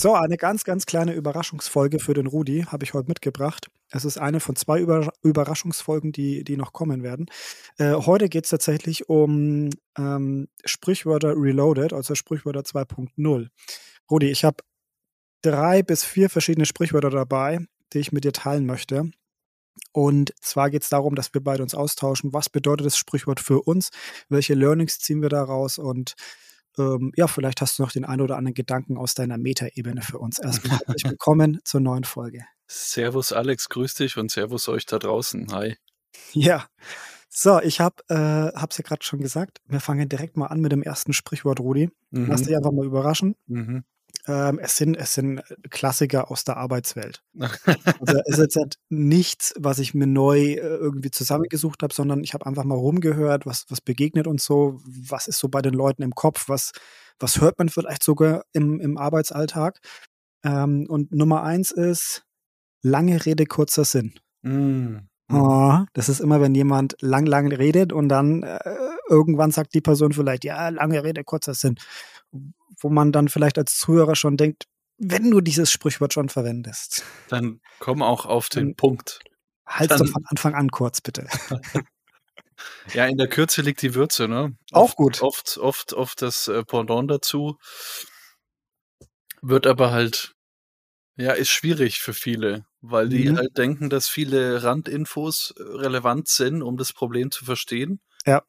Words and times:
So, 0.00 0.14
eine 0.14 0.38
ganz, 0.38 0.64
ganz 0.64 0.86
kleine 0.86 1.12
Überraschungsfolge 1.12 1.98
für 1.98 2.14
den 2.14 2.26
Rudi 2.26 2.62
habe 2.62 2.84
ich 2.84 2.94
heute 2.94 3.08
mitgebracht. 3.08 3.70
Es 3.90 4.06
ist 4.06 4.16
eine 4.16 4.40
von 4.40 4.56
zwei 4.56 4.80
Über 4.80 5.12
Überraschungsfolgen, 5.22 6.10
die, 6.10 6.42
die 6.42 6.56
noch 6.56 6.72
kommen 6.72 7.02
werden. 7.02 7.26
Äh, 7.76 7.92
heute 7.92 8.30
geht 8.30 8.44
es 8.44 8.50
tatsächlich 8.50 9.10
um 9.10 9.68
ähm, 9.98 10.48
Sprichwörter 10.64 11.34
Reloaded, 11.36 11.92
also 11.92 12.14
Sprichwörter 12.14 12.60
2.0. 12.60 13.48
Rudi, 14.10 14.30
ich 14.30 14.42
habe 14.42 14.64
drei 15.42 15.82
bis 15.82 16.02
vier 16.02 16.30
verschiedene 16.30 16.64
Sprichwörter 16.64 17.10
dabei, 17.10 17.58
die 17.92 17.98
ich 17.98 18.10
mit 18.10 18.24
dir 18.24 18.32
teilen 18.32 18.64
möchte. 18.64 19.10
Und 19.92 20.32
zwar 20.40 20.70
geht 20.70 20.82
es 20.82 20.88
darum, 20.88 21.14
dass 21.14 21.34
wir 21.34 21.44
beide 21.44 21.62
uns 21.62 21.74
austauschen. 21.74 22.32
Was 22.32 22.48
bedeutet 22.48 22.86
das 22.86 22.96
Sprichwort 22.96 23.38
für 23.38 23.60
uns? 23.60 23.90
Welche 24.30 24.54
Learnings 24.54 24.98
ziehen 24.98 25.20
wir 25.20 25.28
daraus? 25.28 25.76
Und 25.76 26.14
ähm, 26.78 27.12
ja, 27.16 27.26
vielleicht 27.26 27.60
hast 27.60 27.78
du 27.78 27.82
noch 27.82 27.92
den 27.92 28.04
einen 28.04 28.22
oder 28.22 28.36
anderen 28.36 28.54
Gedanken 28.54 28.96
aus 28.96 29.14
deiner 29.14 29.38
Metaebene 29.38 30.02
für 30.02 30.18
uns. 30.18 30.38
Erstmal 30.38 30.78
herzlich 30.78 31.04
willkommen 31.04 31.60
zur 31.64 31.80
neuen 31.80 32.04
Folge. 32.04 32.44
Servus 32.66 33.32
Alex, 33.32 33.68
grüß 33.68 33.94
dich 33.94 34.16
und 34.16 34.30
Servus 34.30 34.68
euch 34.68 34.86
da 34.86 34.98
draußen. 34.98 35.52
Hi. 35.52 35.76
Ja. 36.32 36.66
So, 37.28 37.60
ich 37.60 37.80
habe 37.80 37.96
äh, 38.08 38.14
hab's 38.58 38.78
ja 38.78 38.82
gerade 38.82 39.04
schon 39.04 39.20
gesagt. 39.20 39.60
Wir 39.66 39.80
fangen 39.80 40.08
direkt 40.08 40.36
mal 40.36 40.46
an 40.46 40.60
mit 40.60 40.72
dem 40.72 40.82
ersten 40.82 41.12
Sprichwort, 41.12 41.60
Rudi. 41.60 41.90
Mhm. 42.10 42.26
Lass 42.26 42.42
dich 42.42 42.56
einfach 42.56 42.72
mal 42.72 42.84
überraschen. 42.84 43.36
Mhm. 43.46 43.84
Ähm, 44.26 44.58
es, 44.58 44.76
sind, 44.76 44.96
es 44.96 45.14
sind 45.14 45.42
Klassiker 45.70 46.30
aus 46.30 46.44
der 46.44 46.56
Arbeitswelt. 46.56 47.22
also 47.40 48.20
es 48.26 48.28
ist 48.28 48.38
jetzt 48.38 48.56
halt 48.56 48.74
nichts, 48.88 49.54
was 49.58 49.78
ich 49.78 49.94
mir 49.94 50.06
neu 50.06 50.52
äh, 50.52 50.56
irgendwie 50.56 51.10
zusammengesucht 51.10 51.82
habe, 51.82 51.94
sondern 51.94 52.22
ich 52.22 52.34
habe 52.34 52.46
einfach 52.46 52.64
mal 52.64 52.74
rumgehört, 52.74 53.46
was, 53.46 53.66
was 53.68 53.80
begegnet 53.80 54.26
uns 54.26 54.44
so, 54.44 54.80
was 54.84 55.26
ist 55.26 55.38
so 55.38 55.48
bei 55.48 55.62
den 55.62 55.74
Leuten 55.74 56.02
im 56.02 56.14
Kopf, 56.14 56.48
was, 56.48 56.72
was 57.18 57.40
hört 57.40 57.58
man 57.58 57.68
vielleicht 57.68 58.02
sogar 58.02 58.44
im, 58.52 58.80
im 58.80 58.98
Arbeitsalltag. 58.98 59.80
Ähm, 60.44 60.86
und 60.88 61.12
Nummer 61.12 61.42
eins 61.42 61.70
ist 61.70 62.24
lange 62.82 63.24
Rede, 63.24 63.46
kurzer 63.46 63.84
Sinn. 63.84 64.14
Mm. 64.42 64.98
Oh, 65.32 65.78
das 65.92 66.08
ist 66.08 66.18
immer, 66.18 66.40
wenn 66.40 66.56
jemand 66.56 66.96
lang, 67.00 67.24
lang 67.24 67.52
redet 67.52 67.92
und 67.92 68.08
dann 68.08 68.42
äh, 68.42 68.58
irgendwann 69.08 69.52
sagt 69.52 69.74
die 69.74 69.80
Person 69.80 70.12
vielleicht, 70.12 70.44
ja, 70.44 70.70
lange 70.70 71.04
Rede, 71.04 71.22
kurzer 71.22 71.54
Sinn 71.54 71.76
wo 72.32 72.88
man 72.88 73.12
dann 73.12 73.28
vielleicht 73.28 73.58
als 73.58 73.76
Zuhörer 73.78 74.16
schon 74.16 74.36
denkt, 74.36 74.66
wenn 74.98 75.30
du 75.30 75.40
dieses 75.40 75.72
Sprichwort 75.72 76.12
schon 76.12 76.28
verwendest. 76.28 77.04
Dann 77.28 77.60
komm 77.78 78.02
auch 78.02 78.26
auf 78.26 78.48
den 78.48 78.76
Punkt. 78.76 79.20
Halt 79.66 79.90
doch 79.92 80.06
von 80.06 80.24
Anfang 80.26 80.54
an 80.54 80.70
kurz, 80.70 81.00
bitte. 81.00 81.26
ja, 82.92 83.06
in 83.06 83.16
der 83.16 83.28
Kürze 83.28 83.62
liegt 83.62 83.82
die 83.82 83.94
Würze, 83.94 84.28
ne? 84.28 84.56
Auch 84.72 84.84
oft, 84.84 84.96
gut. 84.96 85.22
Oft, 85.22 85.58
oft, 85.58 85.92
oft 85.94 86.22
das 86.22 86.48
äh, 86.48 86.64
Pendant 86.64 87.10
dazu. 87.10 87.56
Wird 89.40 89.66
aber 89.66 89.90
halt, 89.90 90.34
ja, 91.16 91.32
ist 91.32 91.50
schwierig 91.50 92.00
für 92.00 92.12
viele, 92.12 92.66
weil 92.82 93.08
die 93.08 93.30
mhm. 93.30 93.38
halt 93.38 93.56
denken, 93.56 93.88
dass 93.88 94.06
viele 94.06 94.62
Randinfos 94.62 95.54
äh, 95.56 95.62
relevant 95.62 96.28
sind, 96.28 96.62
um 96.62 96.76
das 96.76 96.92
Problem 96.92 97.30
zu 97.30 97.44
verstehen. 97.46 98.00
Ja 98.26 98.42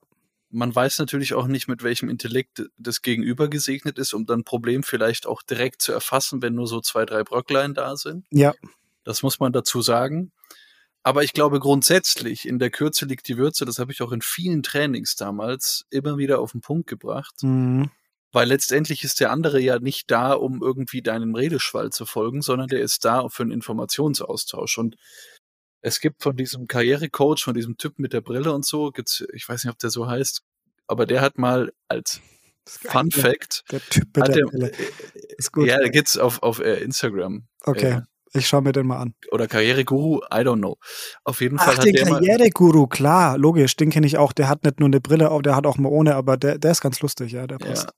man 0.52 0.74
weiß 0.74 1.00
natürlich 1.00 1.34
auch 1.34 1.48
nicht, 1.48 1.68
mit 1.68 1.84
welchem 1.84 2.10
Intellekt 2.10 2.64
das 2.78 3.02
Gegenüber 3.02 3.48
gesegnet 3.48 3.98
ist, 3.98 4.14
um 4.14 4.26
dann 4.26 4.42
ein 4.42 4.44
Problem 4.44 4.84
vielleicht 4.84 5.26
auch 5.26 5.42
direkt 5.42 5.82
zu 5.82 5.92
erfassen, 5.92 6.42
wenn 6.42 6.56
nur 6.56 6.68
so 6.68 6.82
zwei, 6.82 7.06
drei 7.06 7.24
Bröcklein 7.24 7.74
da 7.74 7.96
sind. 7.96 8.26
Ja. 8.32 8.54
Das 9.04 9.24
muss 9.24 9.40
man 9.40 9.54
dazu 9.54 9.82
sagen. 9.82 10.32
Aber 11.04 11.24
ich 11.24 11.34
glaube 11.34 11.60
grundsätzlich, 11.60 12.48
in 12.48 12.60
der 12.60 12.70
Kürze 12.70 13.06
liegt 13.06 13.28
die 13.28 13.38
Würze, 13.38 13.66
das 13.66 13.80
habe 13.80 13.92
ich 13.92 14.02
auch 14.02 14.12
in 14.12 14.22
vielen 14.22 14.62
Trainings 14.62 15.16
damals 15.16 15.86
immer 15.90 16.18
wieder 16.18 16.40
auf 16.40 16.52
den 16.52 16.62
Punkt 16.62 16.88
gebracht. 16.88 17.42
Mhm. 17.42 17.90
Weil 18.32 18.48
letztendlich 18.48 19.04
ist 19.04 19.20
der 19.20 19.32
andere 19.32 19.60
ja 19.60 19.80
nicht 19.80 20.10
da, 20.12 20.34
um 20.34 20.62
irgendwie 20.62 21.02
deinem 21.02 21.36
Redeschwall 21.36 21.90
zu 21.92 22.06
folgen, 22.06 22.42
sondern 22.42 22.68
der 22.68 22.82
ist 22.82 23.04
da 23.04 23.28
für 23.30 23.44
einen 23.44 23.52
Informationsaustausch. 23.52 24.78
Und 24.78 24.96
es 25.82 26.00
gibt 26.00 26.22
von 26.24 26.36
diesem 26.36 26.68
Karrierecoach, 26.68 27.44
von 27.44 27.54
diesem 27.54 27.78
Typ 27.78 28.00
mit 28.00 28.14
der 28.14 28.22
Brille 28.22 28.54
und 28.54 28.66
so, 28.66 28.92
gibt's, 28.92 29.24
ich 29.34 29.48
weiß 29.48 29.64
nicht, 29.64 29.74
ob 29.74 29.80
der 29.80 29.90
so 29.90 30.08
heißt, 30.08 30.44
aber 30.88 31.06
der 31.06 31.22
hat 31.22 31.38
mal 31.38 31.74
als 31.88 32.22
Fun 32.68 33.12
Fact. 33.12 33.64
Der 33.72 33.82
Typ 33.82 34.16
mit 34.16 34.28
der 34.28 34.46
Brille. 34.46 34.72
Ist 35.38 35.52
gut. 35.52 35.68
Ja, 35.68 35.80
der 35.80 35.90
geht's 35.90 36.18
auf, 36.18 36.44
auf 36.44 36.60
äh, 36.60 36.76
Instagram. 36.82 37.48
Okay. 37.64 37.92
Äh, 37.92 38.02
ich 38.34 38.48
schaue 38.48 38.62
mir 38.62 38.72
den 38.72 38.88
mal 38.88 39.00
an. 39.00 39.14
Oder 39.32 39.48
Karriereguru, 39.48 40.22
I 40.34 40.38
don't 40.38 40.60
know. 40.60 40.78
Auf 41.26 41.42
jeden 41.42 41.58
Fall 41.58 41.74
Ach, 41.74 41.78
hat 41.78 41.86
den 41.86 41.94
der 41.94 42.06
Karriereguru, 42.06 42.88
klar, 42.88 43.38
logisch, 43.38 43.76
den 43.76 43.90
kenne 43.90 44.08
ich 44.08 44.18
auch. 44.18 44.32
Der 44.32 44.48
hat 44.48 44.64
nicht 44.64 44.80
nur 44.80 44.88
eine 44.88 45.02
Brille 45.02 45.30
der 45.44 45.56
hat 45.56 45.66
auch 45.66 45.78
mal 45.78 45.90
ohne, 45.90 46.16
aber 46.16 46.38
der, 46.38 46.58
der 46.58 46.72
ist 46.72 46.82
ganz 46.82 47.02
lustig, 47.02 47.34
ja, 47.34 47.46
der 47.46 47.58
passt. 47.58 47.88
Ja. 47.88 47.94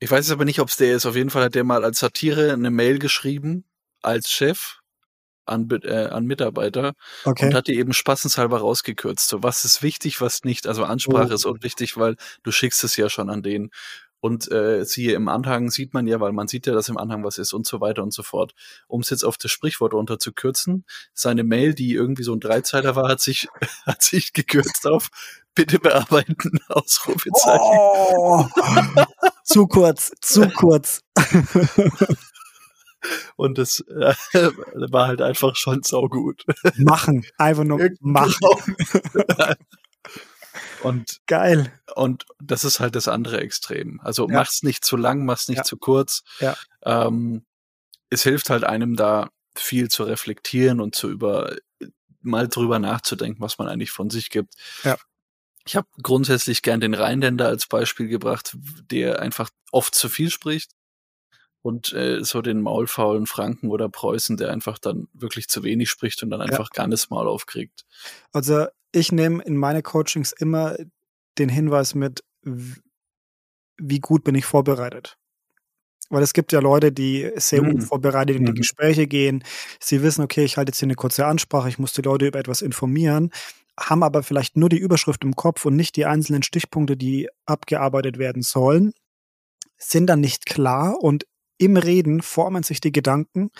Ich 0.00 0.10
weiß 0.10 0.30
aber 0.30 0.44
nicht, 0.44 0.60
ob 0.60 0.68
es 0.68 0.76
der 0.76 0.94
ist. 0.94 1.06
Auf 1.06 1.16
jeden 1.16 1.30
Fall 1.30 1.42
hat 1.44 1.56
der 1.56 1.64
mal 1.64 1.84
als 1.84 1.98
Satire 1.98 2.52
eine 2.52 2.70
Mail 2.70 3.00
geschrieben 3.00 3.64
als 4.00 4.30
Chef 4.30 4.78
an, 5.48 5.68
äh, 5.82 6.06
an 6.06 6.24
Mitarbeiter 6.24 6.94
okay. 7.24 7.46
und 7.46 7.54
hat 7.54 7.66
die 7.66 7.78
eben 7.78 7.92
spaßenshalber 7.92 8.58
rausgekürzt. 8.58 9.28
So, 9.28 9.42
was 9.42 9.64
ist 9.64 9.82
wichtig, 9.82 10.20
was 10.20 10.44
nicht. 10.44 10.66
Also 10.66 10.84
Ansprache 10.84 11.30
oh. 11.30 11.34
ist 11.34 11.44
unwichtig, 11.44 11.96
weil 11.96 12.16
du 12.42 12.50
schickst 12.50 12.84
es 12.84 12.96
ja 12.96 13.08
schon 13.08 13.30
an 13.30 13.42
den. 13.42 13.70
Und 14.20 14.50
äh, 14.50 14.84
siehe 14.84 15.12
im 15.12 15.28
Anhang 15.28 15.70
sieht 15.70 15.94
man 15.94 16.08
ja, 16.08 16.18
weil 16.18 16.32
man 16.32 16.48
sieht 16.48 16.66
ja, 16.66 16.72
dass 16.72 16.88
im 16.88 16.98
Anhang 16.98 17.22
was 17.22 17.38
ist 17.38 17.52
und 17.52 17.66
so 17.66 17.80
weiter 17.80 18.02
und 18.02 18.12
so 18.12 18.24
fort. 18.24 18.52
Um 18.88 19.00
es 19.00 19.10
jetzt 19.10 19.24
auf 19.24 19.36
das 19.38 19.52
Sprichwort 19.52 19.94
runterzukürzen, 19.94 20.84
seine 21.14 21.44
Mail, 21.44 21.72
die 21.72 21.92
irgendwie 21.92 22.24
so 22.24 22.32
ein 22.32 22.40
Dreizeiler 22.40 22.96
war, 22.96 23.08
hat 23.08 23.20
sich, 23.20 23.46
hat 23.86 24.02
sich 24.02 24.32
gekürzt 24.32 24.86
auf 24.88 25.10
bitte 25.58 25.80
bearbeiten, 25.80 26.60
Ausrufezeichen. 26.68 27.60
Oh, 27.60 28.46
zu 29.44 29.66
kurz, 29.66 30.12
zu 30.20 30.48
kurz. 30.50 31.02
Und 33.36 33.58
das 33.58 33.80
äh, 33.80 34.14
war 34.90 35.06
halt 35.06 35.22
einfach 35.22 35.56
schon 35.56 35.82
saugut. 35.82 36.44
Machen, 36.76 37.24
einfach 37.38 37.64
nur 37.64 37.90
machen. 38.00 38.76
Und 40.82 41.20
geil. 41.26 41.72
Und 41.94 42.24
das 42.40 42.64
ist 42.64 42.80
halt 42.80 42.94
das 42.94 43.08
andere 43.08 43.40
Extrem. 43.40 44.00
Also 44.00 44.28
ja. 44.28 44.34
mach's 44.34 44.62
nicht 44.62 44.84
zu 44.84 44.96
lang, 44.96 45.24
mach's 45.24 45.48
nicht 45.48 45.58
ja. 45.58 45.64
zu 45.64 45.76
kurz. 45.76 46.22
Ja. 46.40 46.56
Ähm, 46.84 47.44
es 48.10 48.22
hilft 48.22 48.50
halt 48.50 48.64
einem 48.64 48.96
da 48.96 49.30
viel 49.56 49.88
zu 49.88 50.04
reflektieren 50.04 50.80
und 50.80 50.94
zu 50.94 51.10
über 51.10 51.56
mal 52.20 52.48
drüber 52.48 52.78
nachzudenken, 52.78 53.40
was 53.40 53.58
man 53.58 53.68
eigentlich 53.68 53.90
von 53.90 54.10
sich 54.10 54.30
gibt. 54.30 54.54
Ja. 54.84 54.96
Ich 55.64 55.76
habe 55.76 55.86
grundsätzlich 56.02 56.62
gern 56.62 56.80
den 56.80 56.94
Rheinländer 56.94 57.46
als 57.46 57.66
Beispiel 57.66 58.08
gebracht, 58.08 58.56
der 58.90 59.20
einfach 59.20 59.50
oft 59.70 59.94
zu 59.94 60.08
viel 60.08 60.30
spricht 60.30 60.70
und 61.68 61.92
äh, 61.92 62.24
so 62.24 62.40
den 62.40 62.62
maulfaulen 62.62 63.26
Franken 63.26 63.68
oder 63.68 63.90
Preußen, 63.90 64.38
der 64.38 64.50
einfach 64.50 64.78
dann 64.78 65.06
wirklich 65.12 65.48
zu 65.48 65.62
wenig 65.62 65.90
spricht 65.90 66.22
und 66.22 66.30
dann 66.30 66.40
einfach 66.40 66.70
ja. 66.72 66.82
gar 66.82 66.88
nicht 66.88 67.10
Maul 67.10 67.28
aufkriegt. 67.28 67.84
Also 68.32 68.66
ich 68.90 69.12
nehme 69.12 69.42
in 69.44 69.56
meine 69.56 69.82
Coachings 69.82 70.32
immer 70.32 70.76
den 71.36 71.50
Hinweis 71.50 71.94
mit, 71.94 72.24
wie 72.42 74.00
gut 74.00 74.24
bin 74.24 74.34
ich 74.34 74.46
vorbereitet. 74.46 75.18
Weil 76.08 76.22
es 76.22 76.32
gibt 76.32 76.52
ja 76.52 76.60
Leute, 76.60 76.90
die 76.90 77.30
sehr 77.36 77.62
mhm. 77.62 77.74
unvorbereitet 77.74 78.36
in 78.36 78.46
die 78.46 78.52
mhm. 78.52 78.56
Gespräche 78.56 79.06
gehen. 79.06 79.44
Sie 79.78 80.02
wissen, 80.02 80.24
okay, 80.24 80.44
ich 80.44 80.56
halte 80.56 80.70
jetzt 80.70 80.78
hier 80.78 80.86
eine 80.86 80.94
kurze 80.94 81.26
Ansprache, 81.26 81.68
ich 81.68 81.78
muss 81.78 81.92
die 81.92 82.00
Leute 82.00 82.26
über 82.26 82.38
etwas 82.38 82.62
informieren, 82.62 83.30
haben 83.78 84.02
aber 84.02 84.22
vielleicht 84.22 84.56
nur 84.56 84.70
die 84.70 84.78
Überschrift 84.78 85.22
im 85.22 85.36
Kopf 85.36 85.66
und 85.66 85.76
nicht 85.76 85.96
die 85.96 86.06
einzelnen 86.06 86.42
Stichpunkte, 86.42 86.96
die 86.96 87.28
abgearbeitet 87.44 88.16
werden 88.16 88.40
sollen, 88.40 88.94
sind 89.76 90.06
dann 90.08 90.20
nicht 90.20 90.46
klar 90.46 90.96
und 91.00 91.26
im 91.58 91.76
Reden 91.76 92.22
formen 92.22 92.62
sich 92.62 92.80
die 92.80 92.92
Gedanken 92.92 93.50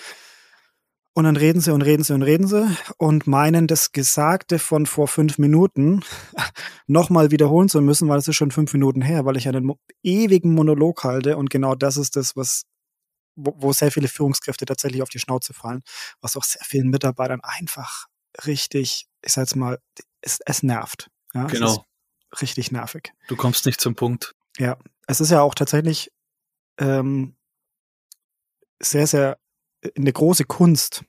und 1.14 1.24
dann 1.24 1.36
reden 1.36 1.60
sie 1.60 1.72
und 1.72 1.82
reden 1.82 2.04
sie 2.04 2.12
und 2.14 2.22
reden 2.22 2.46
sie 2.46 2.68
und 2.96 3.26
meinen, 3.26 3.66
das 3.66 3.90
Gesagte 3.92 4.58
von 4.60 4.86
vor 4.86 5.08
fünf 5.08 5.38
Minuten 5.38 6.04
nochmal 6.86 7.30
wiederholen 7.30 7.68
zu 7.68 7.80
müssen, 7.80 8.08
weil 8.08 8.18
es 8.18 8.28
ist 8.28 8.36
schon 8.36 8.52
fünf 8.52 8.72
Minuten 8.72 9.02
her, 9.02 9.24
weil 9.24 9.36
ich 9.36 9.48
einen 9.48 9.72
ewigen 10.02 10.54
Monolog 10.54 11.02
halte 11.02 11.36
und 11.36 11.50
genau 11.50 11.74
das 11.74 11.96
ist 11.96 12.14
das, 12.14 12.36
was 12.36 12.64
wo, 13.34 13.54
wo 13.56 13.72
sehr 13.72 13.90
viele 13.90 14.08
Führungskräfte 14.08 14.64
tatsächlich 14.64 15.02
auf 15.02 15.08
die 15.08 15.18
Schnauze 15.18 15.54
fallen, 15.54 15.82
was 16.20 16.36
auch 16.36 16.44
sehr 16.44 16.64
vielen 16.64 16.88
Mitarbeitern 16.88 17.40
einfach 17.42 18.06
richtig, 18.46 19.06
ich 19.24 19.32
sag 19.32 19.42
jetzt 19.42 19.56
mal, 19.56 19.78
es, 20.20 20.40
es 20.44 20.62
nervt. 20.62 21.08
Ja, 21.34 21.46
genau. 21.46 21.84
richtig 22.40 22.72
nervig. 22.72 23.12
Du 23.28 23.36
kommst 23.36 23.66
nicht 23.66 23.80
zum 23.80 23.94
Punkt. 23.94 24.34
Ja, 24.56 24.76
es 25.06 25.20
ist 25.20 25.30
ja 25.30 25.40
auch 25.40 25.54
tatsächlich 25.54 26.10
ähm, 26.78 27.36
sehr, 28.80 29.06
sehr 29.06 29.38
eine 29.96 30.12
große 30.12 30.44
Kunst, 30.44 31.04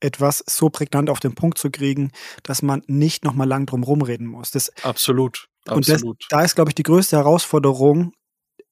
etwas 0.00 0.44
so 0.46 0.68
prägnant 0.68 1.10
auf 1.10 1.20
den 1.20 1.34
Punkt 1.34 1.58
zu 1.58 1.70
kriegen, 1.70 2.10
dass 2.42 2.62
man 2.62 2.82
nicht 2.86 3.24
nochmal 3.24 3.48
lang 3.48 3.66
drum 3.66 3.82
rumreden 3.82 4.26
muss. 4.26 4.50
Das, 4.50 4.70
absolut, 4.82 5.48
absolut. 5.66 6.18
das, 6.20 6.28
da 6.28 6.42
ist, 6.42 6.54
glaube 6.54 6.70
ich, 6.70 6.74
die 6.74 6.82
größte 6.82 7.16
Herausforderung, 7.16 8.12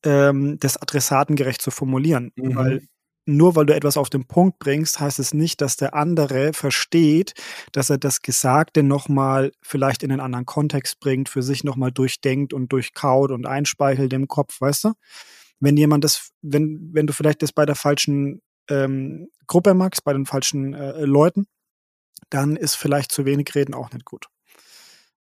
ähm, 0.05 0.59
das 0.61 0.77
adressatengerecht 0.77 1.63
zu 1.63 1.71
formulieren. 1.71 2.33
Mhm. 2.37 2.57
Weil 2.57 2.89
nur 3.27 3.57
weil 3.57 3.65
du 3.65 3.75
etwas 3.75 3.97
auf 3.97 4.11
den 4.11 4.27
Punkt 4.27 4.59
bringst, 4.59 5.01
heißt 5.01 5.19
es 5.19 5.33
nicht, 5.33 5.63
dass 5.63 5.77
der 5.77 5.95
andere 5.95 6.53
versteht, 6.53 7.33
dass 7.73 7.89
er 7.89 7.97
das 7.97 8.21
Gesagte 8.21 8.83
nochmal 8.83 9.53
vielleicht 9.63 10.03
in 10.03 10.13
einen 10.13 10.21
anderen 10.21 10.45
Kontext 10.45 11.01
bringt, 11.01 11.31
für 11.31 11.43
sich 11.43 11.65
nochmal 11.65 11.91
durchdenkt 11.91 12.53
und 12.53 12.71
durchkaut 12.71 13.31
und 13.31 13.47
einspeichelt 13.47 14.13
im 14.13 14.29
Kopf, 14.29 14.61
weißt 14.61 14.85
du? 14.85 14.93
Wenn 15.65 15.77
jemand 15.77 16.05
das, 16.05 16.31
wenn, 16.43 16.91
wenn 16.93 17.07
du 17.07 17.13
vielleicht 17.13 17.43
das 17.43 17.53
bei 17.53 17.67
der 17.67 17.75
falschen 17.75 18.43
ähm, 18.69 19.29
Gruppe 19.47 19.75
magst, 19.75 20.05
bei 20.05 20.13
den 20.13 20.27
falschen 20.27 20.75
äh, 20.75 21.05
Leuten, 21.05 21.47
dann 22.31 22.57
ist 22.57 22.75
vielleicht 22.75 23.13
zu 23.13 23.25
wenig 23.25 23.55
reden 23.55 23.75
auch 23.75 23.91
nicht 23.93 24.05
gut. 24.05 24.27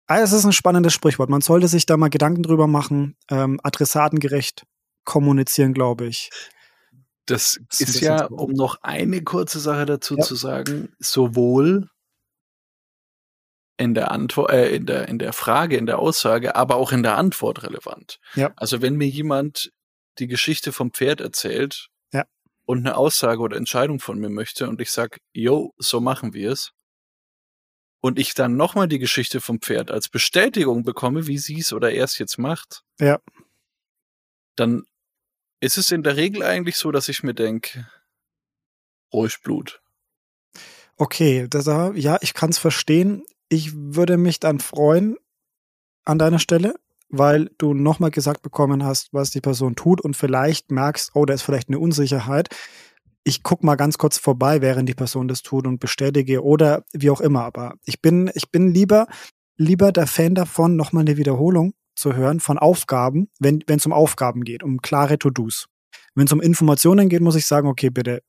Also 0.07 0.25
es 0.25 0.41
ist 0.41 0.47
ein 0.47 0.53
spannendes 0.53 0.95
Sprichwort. 0.95 1.29
Man 1.29 1.43
sollte 1.43 1.69
sich 1.69 1.85
da 1.85 1.97
mal 1.97 2.09
Gedanken 2.09 2.43
drüber 2.43 2.67
machen, 2.67 3.17
ähm, 3.31 3.61
adressatengerecht 3.63 4.65
kommunizieren, 5.05 5.75
glaube 5.75 6.07
ich. 6.07 6.31
Das, 7.27 7.61
das 7.69 7.81
ist, 7.81 8.01
ja, 8.01 8.25
um 8.27 8.53
noch 8.53 8.79
eine 8.83 9.23
kurze 9.23 9.61
Sache 9.61 9.85
dazu 9.85 10.17
ja. 10.17 10.25
zu 10.25 10.35
sagen, 10.35 10.95
sowohl 10.99 11.91
in 13.77 13.95
der 13.95 14.11
Antwort, 14.11 14.51
äh, 14.51 14.71
in 14.75 14.87
der, 14.87 15.09
in 15.09 15.19
der 15.19 15.35
Frage, 15.35 15.77
in 15.77 15.87
der 15.87 15.99
Aussage, 15.99 16.57
aber 16.57 16.77
auch 16.77 16.91
in 16.91 17.03
der 17.03 17.17
Antwort 17.17 17.63
relevant. 17.63 18.19
Ja. 18.35 18.53
Also 18.57 18.81
wenn 18.81 18.97
mir 18.97 19.09
jemand 19.09 19.73
die 20.19 20.27
Geschichte 20.27 20.73
vom 20.73 20.93
Pferd 20.93 21.21
erzählt 21.21 21.89
ja. 22.13 22.25
und 22.65 22.79
eine 22.79 22.97
Aussage 22.97 23.41
oder 23.41 23.57
Entscheidung 23.57 24.01
von 24.01 24.19
mir 24.19 24.29
möchte 24.29 24.69
und 24.69 24.81
ich 24.81 24.91
sag, 24.91 25.21
yo, 25.33 25.75
so 25.79 26.01
machen 26.01 26.35
wir 26.35 26.53
es, 26.53 26.73
und 28.01 28.19
ich 28.19 28.35
dann 28.35 28.57
nochmal 28.57 28.87
die 28.87 29.01
Geschichte 29.01 29.41
vom 29.41 29.61
Pferd 29.61 29.91
als 29.91 30.09
Bestätigung 30.09 30.85
bekomme, 30.85 31.27
wie 31.27 31.39
sie 31.39 31.59
es 31.59 31.73
oder 31.73 31.91
er 31.91 32.05
es 32.05 32.19
jetzt 32.19 32.39
macht, 32.39 32.85
ja. 33.01 33.19
dann 34.55 34.85
ist 35.61 35.79
es 35.79 35.91
in 35.91 36.05
der 36.05 36.17
Regel 36.17 36.45
eigentlich 36.45 36.77
so, 36.77 36.93
dass 36.93 37.09
ich 37.09 37.25
mir 37.25 37.35
denke, 37.35 37.91
ruhig 39.13 39.41
Blut. 39.43 39.83
Okay, 40.97 41.49
das, 41.49 41.67
ja, 41.67 42.19
ich 42.21 42.35
kann 42.35 42.51
es 42.51 42.59
verstehen 42.59 43.25
ich 43.49 43.73
würde 43.75 44.17
mich 44.17 44.41
dann 44.41 44.61
freuen 44.61 45.17
an 46.05 46.19
deiner 46.19 46.39
Stelle, 46.39 46.79
weil 47.09 47.51
du 47.59 47.75
nochmal 47.75 48.11
gesagt 48.11 48.43
bekommen 48.43 48.85
hast, 48.85 49.09
was 49.13 49.31
die 49.31 49.41
Person 49.41 49.77
tut 49.77 50.01
und 50.01 50.17
vielleicht 50.17 50.71
merkst, 50.71 51.13
oh, 51.15 51.25
da 51.25 51.35
ist 51.35 51.43
vielleicht 51.43 51.69
eine 51.69 51.79
Unsicherheit. 51.79 52.49
Ich 53.25 53.43
gucke 53.43 53.65
mal 53.67 53.77
ganz 53.77 53.99
kurz 53.99 54.19
vorbei, 54.19 54.61
während 54.63 54.89
die 54.89 54.95
Person 54.95 55.29
das 55.29 55.43
tut 55.43 55.67
und 55.67 55.81
bestätige 55.81 56.43
oder 56.43 56.85
wie 56.93 57.11
auch 57.11 57.21
immer. 57.21 57.45
Aber 57.45 57.75
ich 57.85 58.01
bin, 58.01 58.31
ich 58.35 58.51
bin 58.51 58.73
lieber, 58.73 59.07
lieber 59.57 59.93
der 59.93 60.07
Fan 60.07 60.35
davon, 60.35 60.77
nochmal 60.77 61.03
eine 61.03 61.17
Wiederholung 61.17 61.75
zu 61.95 62.15
hören 62.15 62.41
von 62.41 62.59
Aufgaben, 62.59 63.29
wenn 63.39 63.63
es 63.67 63.87
um 63.87 63.93
Aufgaben 63.93 64.45
geht, 64.45 64.63
um 64.63 64.81
klare 64.81 65.19
To-Dos. 65.19 65.67
Wenn 66.15 66.27
es 66.27 66.33
um 66.33 66.41
Informationen 66.41 67.09
geht, 67.09 67.23
muss 67.23 67.37
ich 67.37 67.47
sagen, 67.47 67.69
okay, 67.69 67.91
bitte 67.91 68.23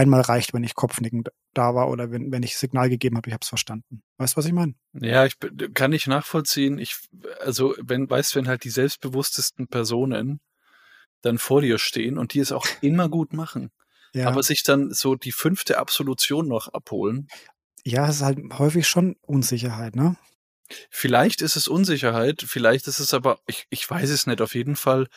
einmal 0.00 0.22
reicht, 0.22 0.54
wenn 0.54 0.64
ich 0.64 0.74
kopfnickend 0.74 1.30
da 1.54 1.74
war 1.74 1.88
oder 1.88 2.10
wenn, 2.10 2.32
wenn 2.32 2.42
ich 2.42 2.56
Signal 2.56 2.88
gegeben 2.88 3.16
habe, 3.16 3.28
ich 3.28 3.34
habe 3.34 3.42
es 3.42 3.48
verstanden. 3.48 4.02
Weißt 4.18 4.34
du, 4.34 4.38
was 4.38 4.46
ich 4.46 4.52
meine? 4.52 4.74
Ja, 4.92 5.26
ich 5.26 5.36
kann 5.74 5.92
ich 5.92 6.06
nachvollziehen. 6.06 6.78
Ich, 6.78 6.96
also, 7.40 7.74
wenn, 7.80 8.08
weißt, 8.08 8.36
wenn 8.36 8.48
halt 8.48 8.64
die 8.64 8.70
selbstbewusstesten 8.70 9.68
Personen 9.68 10.40
dann 11.22 11.38
vor 11.38 11.60
dir 11.60 11.78
stehen 11.78 12.18
und 12.18 12.34
die 12.34 12.40
es 12.40 12.52
auch 12.52 12.66
immer 12.80 13.08
gut 13.08 13.32
machen, 13.32 13.70
ja. 14.14 14.28
aber 14.28 14.42
sich 14.42 14.62
dann 14.62 14.92
so 14.92 15.14
die 15.14 15.32
fünfte 15.32 15.78
Absolution 15.78 16.48
noch 16.48 16.68
abholen. 16.68 17.28
Ja, 17.84 18.08
es 18.08 18.16
ist 18.16 18.22
halt 18.22 18.38
häufig 18.58 18.88
schon 18.88 19.16
Unsicherheit, 19.22 19.96
ne? 19.96 20.16
Vielleicht 20.88 21.42
ist 21.42 21.56
es 21.56 21.66
Unsicherheit, 21.66 22.44
vielleicht 22.46 22.86
ist 22.86 23.00
es 23.00 23.12
aber, 23.12 23.40
ich, 23.46 23.66
ich 23.70 23.88
weiß 23.90 24.08
es 24.10 24.26
nicht, 24.26 24.40
auf 24.40 24.54
jeden 24.54 24.76
Fall 24.76 25.08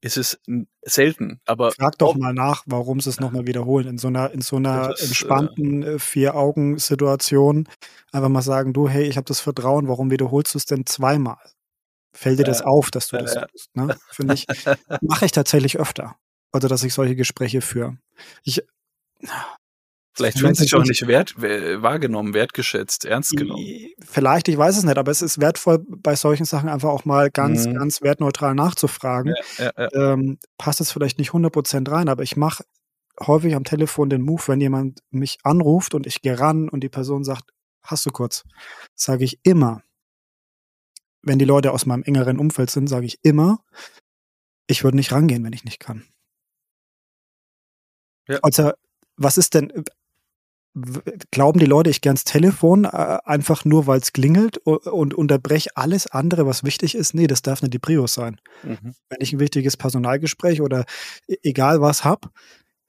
ist 0.00 0.16
es 0.16 0.40
selten. 0.82 1.40
Aber 1.44 1.72
frag 1.72 1.98
doch 1.98 2.14
mal 2.14 2.32
nach, 2.32 2.64
warum 2.66 3.00
sie 3.00 3.10
es 3.10 3.20
nochmal 3.20 3.46
wiederholen. 3.46 3.86
In 3.86 3.98
so 3.98 4.08
einer, 4.08 4.30
in 4.30 4.40
so 4.40 4.56
einer 4.56 4.88
das, 4.88 5.00
äh, 5.00 5.04
entspannten 5.04 5.82
äh, 5.82 5.98
Vier-Augen-Situation 5.98 7.68
einfach 8.12 8.28
mal 8.28 8.42
sagen, 8.42 8.72
du, 8.72 8.88
hey, 8.88 9.04
ich 9.04 9.16
habe 9.16 9.26
das 9.26 9.40
Vertrauen, 9.40 9.88
warum 9.88 10.10
wiederholst 10.10 10.54
du 10.54 10.58
es 10.58 10.64
denn 10.64 10.86
zweimal? 10.86 11.38
Fällt 12.12 12.38
dir 12.38 12.44
das 12.44 12.62
auf, 12.62 12.90
dass 12.90 13.08
du 13.08 13.18
das 13.18 13.34
ja. 13.34 13.46
tust? 13.46 13.76
Ne? 13.76 13.96
Finde 14.10 14.34
ich, 14.34 14.46
mache 15.00 15.26
ich 15.26 15.32
tatsächlich 15.32 15.78
öfter. 15.78 16.16
Also, 16.52 16.66
dass 16.66 16.82
ich 16.82 16.92
solche 16.94 17.14
Gespräche 17.14 17.60
führe. 17.60 17.98
Ich, 18.42 18.62
Vielleicht 20.12 20.38
fühlen 20.38 20.54
sie 20.54 20.64
sich 20.64 20.74
auch 20.74 20.84
nicht 20.84 21.06
wert, 21.06 21.34
wahrgenommen, 21.36 22.34
wertgeschätzt, 22.34 23.04
ernst 23.04 23.36
genommen. 23.36 23.64
Vielleicht, 24.04 24.48
ich 24.48 24.58
weiß 24.58 24.76
es 24.76 24.84
nicht, 24.84 24.98
aber 24.98 25.10
es 25.10 25.22
ist 25.22 25.40
wertvoll, 25.40 25.84
bei 25.88 26.16
solchen 26.16 26.44
Sachen 26.44 26.68
einfach 26.68 26.90
auch 26.90 27.04
mal 27.04 27.30
ganz, 27.30 27.66
mhm. 27.66 27.74
ganz 27.74 28.02
wertneutral 28.02 28.54
nachzufragen. 28.54 29.34
Ja, 29.58 29.64
ja, 29.64 29.88
ja. 29.92 30.12
Ähm, 30.12 30.38
passt 30.58 30.80
es 30.80 30.90
vielleicht 30.90 31.18
nicht 31.18 31.30
100% 31.30 31.90
rein, 31.90 32.08
aber 32.08 32.24
ich 32.24 32.36
mache 32.36 32.64
häufig 33.24 33.54
am 33.54 33.64
Telefon 33.64 34.10
den 34.10 34.22
Move, 34.22 34.42
wenn 34.46 34.60
jemand 34.60 35.00
mich 35.10 35.38
anruft 35.44 35.94
und 35.94 36.06
ich 36.06 36.22
gehe 36.22 36.38
ran 36.38 36.68
und 36.68 36.80
die 36.80 36.88
Person 36.88 37.22
sagt, 37.22 37.50
hast 37.82 38.04
du 38.06 38.10
kurz, 38.10 38.44
sage 38.94 39.24
ich 39.24 39.38
immer, 39.42 39.82
wenn 41.22 41.38
die 41.38 41.44
Leute 41.44 41.72
aus 41.72 41.86
meinem 41.86 42.02
engeren 42.02 42.38
Umfeld 42.38 42.70
sind, 42.70 42.88
sage 42.88 43.06
ich 43.06 43.18
immer, 43.22 43.62
ich 44.66 44.84
würde 44.84 44.96
nicht 44.96 45.12
rangehen, 45.12 45.44
wenn 45.44 45.52
ich 45.52 45.64
nicht 45.64 45.80
kann. 45.80 46.06
Ja. 48.28 48.38
Also, 48.42 48.72
was 49.16 49.36
ist 49.36 49.54
denn, 49.54 49.84
glauben 51.30 51.58
die 51.58 51.66
Leute, 51.66 51.90
ich 51.90 52.00
gehe 52.00 52.10
ans 52.10 52.24
Telefon, 52.24 52.84
äh, 52.84 53.18
einfach 53.24 53.64
nur, 53.64 53.86
weil 53.86 54.00
es 54.00 54.12
klingelt 54.12 54.58
und 54.58 55.14
unterbreche 55.14 55.70
alles 55.74 56.06
andere, 56.06 56.46
was 56.46 56.64
wichtig 56.64 56.94
ist? 56.94 57.14
Nee, 57.14 57.26
das 57.26 57.42
darf 57.42 57.62
nicht 57.62 57.74
die 57.74 57.78
Prio 57.78 58.06
sein. 58.06 58.40
Mhm. 58.62 58.94
Wenn 59.08 59.18
ich 59.20 59.32
ein 59.32 59.40
wichtiges 59.40 59.76
Personalgespräch 59.76 60.60
oder 60.60 60.84
e-, 61.26 61.36
egal 61.42 61.80
was 61.80 62.04
habe, 62.04 62.30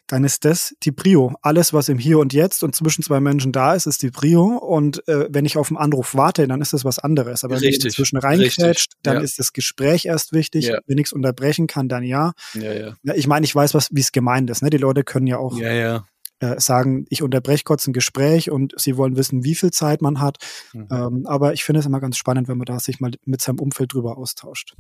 dann 0.08 0.26
ist 0.26 0.44
das 0.44 0.76
die 0.84 0.92
Prio. 0.92 1.34
Alles, 1.42 1.74
was 1.74 1.88
im 1.88 1.98
Hier 1.98 2.20
und 2.20 2.34
Jetzt 2.34 2.64
und 2.64 2.76
zwischen 2.76 3.02
zwei 3.02 3.22
Menschen 3.22 3.54
da 3.54 3.74
ist, 3.74 3.86
ist 3.88 4.04
die 4.04 4.12
Prio. 4.12 4.58
Und 4.58 5.08
äh, 5.08 5.28
wenn 5.30 5.46
ich 5.46 5.58
auf 5.58 5.70
einen 5.70 5.78
Anruf 5.78 6.16
warte, 6.16 6.48
dann 6.48 6.60
ist 6.60 6.74
das 6.74 6.84
was 6.84 7.00
anderes. 7.00 7.46
Aber 7.46 7.56
richtig, 7.56 7.70
wenn 7.72 7.88
ich 7.88 7.96
dazwischen 7.96 8.18
reinquetscht, 8.18 8.94
dann 9.04 9.18
ja. 9.18 9.22
ist 9.22 9.40
das 9.40 9.54
Gespräch 9.54 10.06
erst 10.06 10.34
wichtig. 10.34 10.66
Ja. 10.66 10.80
Wenn 10.86 10.98
ich 10.98 11.08
es 11.08 11.14
unterbrechen 11.14 11.68
kann, 11.68 11.88
dann 11.88 12.04
ja. 12.04 12.34
Ja, 12.54 12.74
ja. 12.74 12.96
Ich 13.16 13.28
meine, 13.28 13.46
ich 13.46 13.56
weiß, 13.56 13.74
wie 13.92 14.02
es 14.02 14.12
gemeint 14.12 14.50
ist. 14.50 14.62
Ne? 14.62 14.70
Die 14.70 14.78
Leute 14.78 15.06
können 15.06 15.28
ja 15.28 15.38
auch 15.38 15.58
ja, 15.58 15.72
ja 15.72 16.06
äh, 16.42 16.60
sagen, 16.60 17.06
ich 17.10 17.22
unterbreche 17.22 17.64
kurz 17.64 17.88
ein 17.88 17.94
Gespräch 17.94 18.50
und 18.50 18.74
sie 18.76 18.98
wollen 18.98 19.16
wissen, 19.16 19.44
wie 19.44 19.56
viel 19.56 19.72
Zeit 19.72 20.02
man 20.02 20.20
hat. 20.20 20.38
Mhm. 20.74 20.88
Ähm, 20.92 21.26
aber 21.28 21.54
ich 21.54 21.64
finde 21.64 21.80
es 21.80 21.86
immer 21.86 22.00
ganz 22.00 22.18
spannend, 22.18 22.48
wenn 22.48 22.58
man 22.58 22.66
da 22.66 22.80
sich 22.80 23.00
mal 23.00 23.12
mit 23.26 23.42
seinem 23.42 23.60
Umfeld 23.60 23.94
drüber 23.94 24.18
austauscht. 24.18 24.76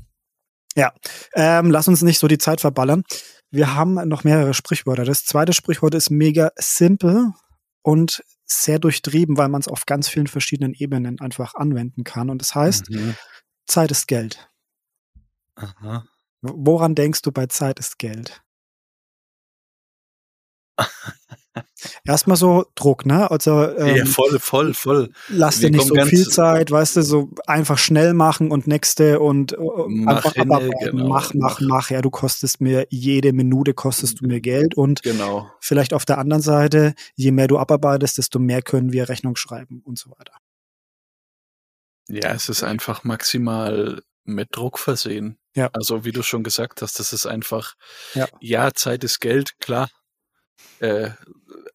Ja, 0.76 0.94
ähm, 1.34 1.70
lass 1.70 1.88
uns 1.88 2.02
nicht 2.02 2.20
so 2.20 2.28
die 2.28 2.38
Zeit 2.38 2.62
verballern. 2.62 3.04
Wir 3.52 3.76
haben 3.76 3.94
noch 4.08 4.24
mehrere 4.24 4.54
Sprichwörter. 4.54 5.06
Das 5.06 5.24
zweite 5.26 5.54
Sprichwort 5.54 5.94
ist 5.94 6.10
mega 6.10 6.52
simpel 6.56 7.32
und 7.84 8.24
sehr 8.46 8.80
durchtrieben, 8.80 9.38
weil 9.38 9.50
man 9.50 9.62
es 9.62 9.68
auf 9.68 9.86
ganz 9.86 10.08
vielen 10.08 10.28
verschiedenen 10.28 10.74
Ebenen 10.74 11.20
einfach 11.20 11.56
anwenden 11.56 12.04
kann. 12.04 12.30
Und 12.30 12.42
das 12.42 12.56
heißt, 12.56 12.90
mhm. 12.90 13.16
Zeit 13.68 13.92
ist 13.92 14.08
Geld. 14.08 14.50
Aha. 15.56 16.06
Woran 16.42 16.96
denkst 16.96 17.22
du 17.22 17.32
bei 17.32 17.46
Zeit 17.46 17.80
ist 17.80 18.00
Geld? 18.00 18.42
Erstmal 22.06 22.38
so 22.38 22.66
Druck, 22.76 23.06
ne? 23.06 23.30
Also, 23.30 23.70
ähm, 23.78 23.96
ja, 23.96 24.06
voll, 24.06 24.40
voll, 24.40 24.74
voll. 24.74 25.12
Lass 25.30 25.60
dir 25.60 25.70
nicht 25.70 25.86
so 25.86 25.96
viel 26.06 26.28
Zeit, 26.28 26.72
weißt 26.72 26.98
du, 26.98 27.02
so 27.02 27.30
einfach 27.46 27.78
schnell 27.78 28.14
machen 28.14 28.52
und 28.52 28.68
nächste 28.68 29.20
und 29.20 29.58
uh, 29.58 29.86
mach 29.88 30.26
einfach 30.36 30.62
hinne, 30.62 30.70
genau. 30.80 31.08
mach, 31.08 31.34
mach, 31.34 31.60
mach. 31.60 31.90
Ja, 31.90 32.02
du 32.02 32.10
kostest 32.10 32.62
mir 32.62 32.88
jede 32.90 33.34
Minute 33.34 33.74
kostest 33.74 34.22
du 34.22 34.28
mir 34.28 34.40
Geld 34.40 34.76
und 34.76 35.04
genau. 35.04 35.52
vielleicht 35.60 35.94
auf 35.94 36.06
der 36.06 36.18
anderen 36.18 36.42
Seite, 36.42 36.94
je 37.16 37.32
mehr 37.32 37.48
du 37.48 37.58
abarbeitest, 37.58 38.18
desto 38.18 38.40
mehr 38.40 38.62
können 38.62 38.94
wir 38.94 39.10
Rechnung 39.10 39.36
schreiben 39.36 39.82
und 39.84 39.98
so 39.98 40.12
weiter. 40.12 40.34
Ja, 42.08 42.32
es 42.34 42.50
ist 42.50 42.64
einfach 42.64 43.04
maximal 43.04 44.02
mit 44.24 44.50
Druck 44.52 44.80
versehen. 44.80 45.38
Ja. 45.56 45.70
Also 45.74 46.06
wie 46.06 46.12
du 46.12 46.24
schon 46.24 46.44
gesagt 46.44 46.82
hast, 46.82 47.00
das 47.00 47.14
ist 47.14 47.26
einfach, 47.26 47.76
ja, 48.14 48.28
ja 48.40 48.74
Zeit 48.74 49.04
ist 49.04 49.20
Geld, 49.20 49.60
klar, 49.60 49.90
äh, 50.80 51.12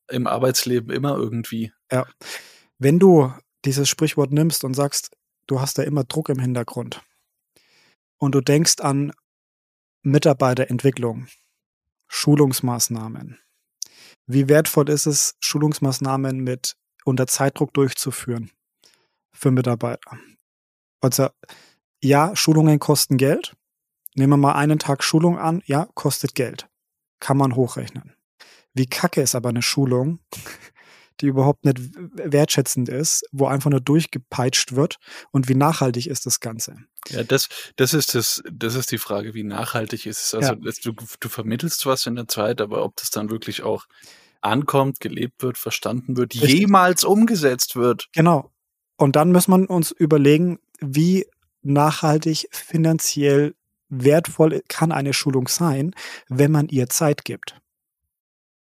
im 0.09 0.27
Arbeitsleben 0.27 0.91
immer 0.91 1.17
irgendwie. 1.17 1.73
Ja. 1.91 2.07
Wenn 2.79 2.99
du 2.99 3.33
dieses 3.65 3.89
Sprichwort 3.89 4.33
nimmst 4.33 4.65
und 4.65 4.75
sagst, 4.75 5.17
du 5.47 5.61
hast 5.61 5.79
da 5.79 5.83
immer 5.83 6.05
Druck 6.05 6.29
im 6.29 6.39
Hintergrund 6.39 7.03
und 8.19 8.35
du 8.35 8.41
denkst 8.41 8.81
an 8.81 9.13
Mitarbeiterentwicklung, 10.03 11.27
Schulungsmaßnahmen. 12.09 13.39
Wie 14.27 14.49
wertvoll 14.49 14.89
ist 14.89 15.07
es, 15.07 15.37
Schulungsmaßnahmen 15.41 16.39
mit 16.39 16.77
unter 17.05 17.27
Zeitdruck 17.27 17.75
durchzuführen 17.75 18.51
für 19.33 19.51
Mitarbeiter? 19.51 20.19
Also, 21.01 21.29
ja, 22.03 22.35
Schulungen 22.37 22.79
kosten 22.79 23.17
Geld. 23.17 23.57
Nehmen 24.15 24.35
wir 24.35 24.37
mal 24.37 24.55
einen 24.55 24.79
Tag 24.79 25.03
Schulung 25.03 25.39
an. 25.39 25.63
Ja, 25.67 25.89
kostet 25.95 26.35
Geld. 26.35 26.69
Kann 27.21 27.37
man 27.37 27.55
hochrechnen. 27.55 28.15
Wie 28.77 28.87
kacke 28.87 29.23
ist 29.23 29.35
aber 29.35 29.49
eine 29.49 29.63
Schulung, 29.63 30.21
die 31.23 31.27
überhaupt 31.29 31.65
nicht 31.65 31.79
wertschätzend 32.13 32.91
ist, 32.91 33.25
wo 33.33 33.47
einfach 33.47 33.71
nur 33.71 33.81
durchgepeitscht 33.81 34.77
wird 34.77 34.99
und 35.31 35.49
wie 35.49 35.55
nachhaltig 35.55 36.07
ist 36.07 36.27
das 36.27 36.41
Ganze? 36.41 36.77
Ja, 37.09 37.25
das, 37.25 37.49
das 37.77 37.95
ist 37.95 38.15
das, 38.15 38.43
das 38.53 38.75
ist 38.75 38.91
die 38.93 38.99
Frage, 38.99 39.33
wie 39.33 39.45
nachhaltig 39.45 40.05
ist 40.05 40.27
es. 40.27 40.35
Also 40.35 40.53
ja. 40.53 40.73
du, 40.83 40.93
du 40.93 41.29
vermittelst 41.31 41.87
was 41.87 42.07
in 42.07 42.17
der 42.17 42.29
Zeit, 42.29 42.61
aber 42.61 42.85
ob 42.85 42.95
das 42.97 43.09
dann 43.09 43.31
wirklich 43.31 43.63
auch 43.63 43.87
ankommt, 44.43 45.01
gelebt 45.01 45.43
wird, 45.43 45.57
verstanden 45.57 46.19
wird, 46.19 46.35
Richtig. 46.35 46.61
jemals 46.61 47.03
umgesetzt 47.03 47.77
wird. 47.77 48.09
Genau. 48.13 48.51
Und 48.99 49.17
dann 49.17 49.33
muss 49.33 49.49
man 49.49 49.65
uns 49.65 49.91
überlegen, 49.91 50.59
wie 50.81 51.27
nachhaltig 51.63 52.47
finanziell 52.51 53.55
wertvoll 53.89 54.63
kann 54.69 54.93
eine 54.93 55.15
Schulung 55.15 55.49
sein, 55.49 55.95
wenn 56.29 56.53
man 56.53 56.69
ihr 56.69 56.91
Zeit 56.91 57.25
gibt. 57.25 57.57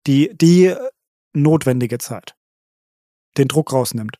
Die, 0.08 0.32
die 0.34 0.76
notwendige 1.34 1.98
Zeit. 1.98 2.36
Den 3.38 3.48
Druck 3.48 3.72
rausnimmt. 3.72 4.18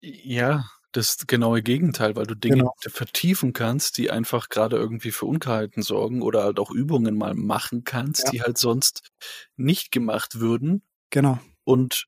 Ja, 0.00 0.64
das 0.92 1.26
genaue 1.26 1.62
Gegenteil, 1.62 2.14
weil 2.14 2.26
du 2.26 2.34
Dinge 2.34 2.58
genau. 2.58 2.74
vertiefen 2.78 3.52
kannst, 3.52 3.98
die 3.98 4.10
einfach 4.10 4.48
gerade 4.48 4.76
irgendwie 4.76 5.10
für 5.10 5.26
Unklarheiten 5.26 5.82
sorgen 5.82 6.22
oder 6.22 6.44
halt 6.44 6.58
auch 6.58 6.70
Übungen 6.70 7.16
mal 7.16 7.34
machen 7.34 7.84
kannst, 7.84 8.24
ja. 8.24 8.30
die 8.30 8.42
halt 8.42 8.58
sonst 8.58 9.10
nicht 9.56 9.90
gemacht 9.90 10.38
würden. 10.38 10.82
Genau. 11.10 11.38
Und 11.64 12.06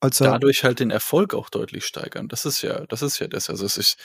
also, 0.00 0.24
dadurch 0.24 0.64
halt 0.64 0.80
den 0.80 0.90
Erfolg 0.90 1.34
auch 1.34 1.50
deutlich 1.50 1.84
steigern. 1.84 2.28
Das 2.28 2.46
ist 2.46 2.62
ja, 2.62 2.86
das 2.86 3.02
ist 3.02 3.18
ja 3.18 3.26
das. 3.26 3.50
Also 3.50 3.66
es 3.66 3.76
ist 3.76 3.98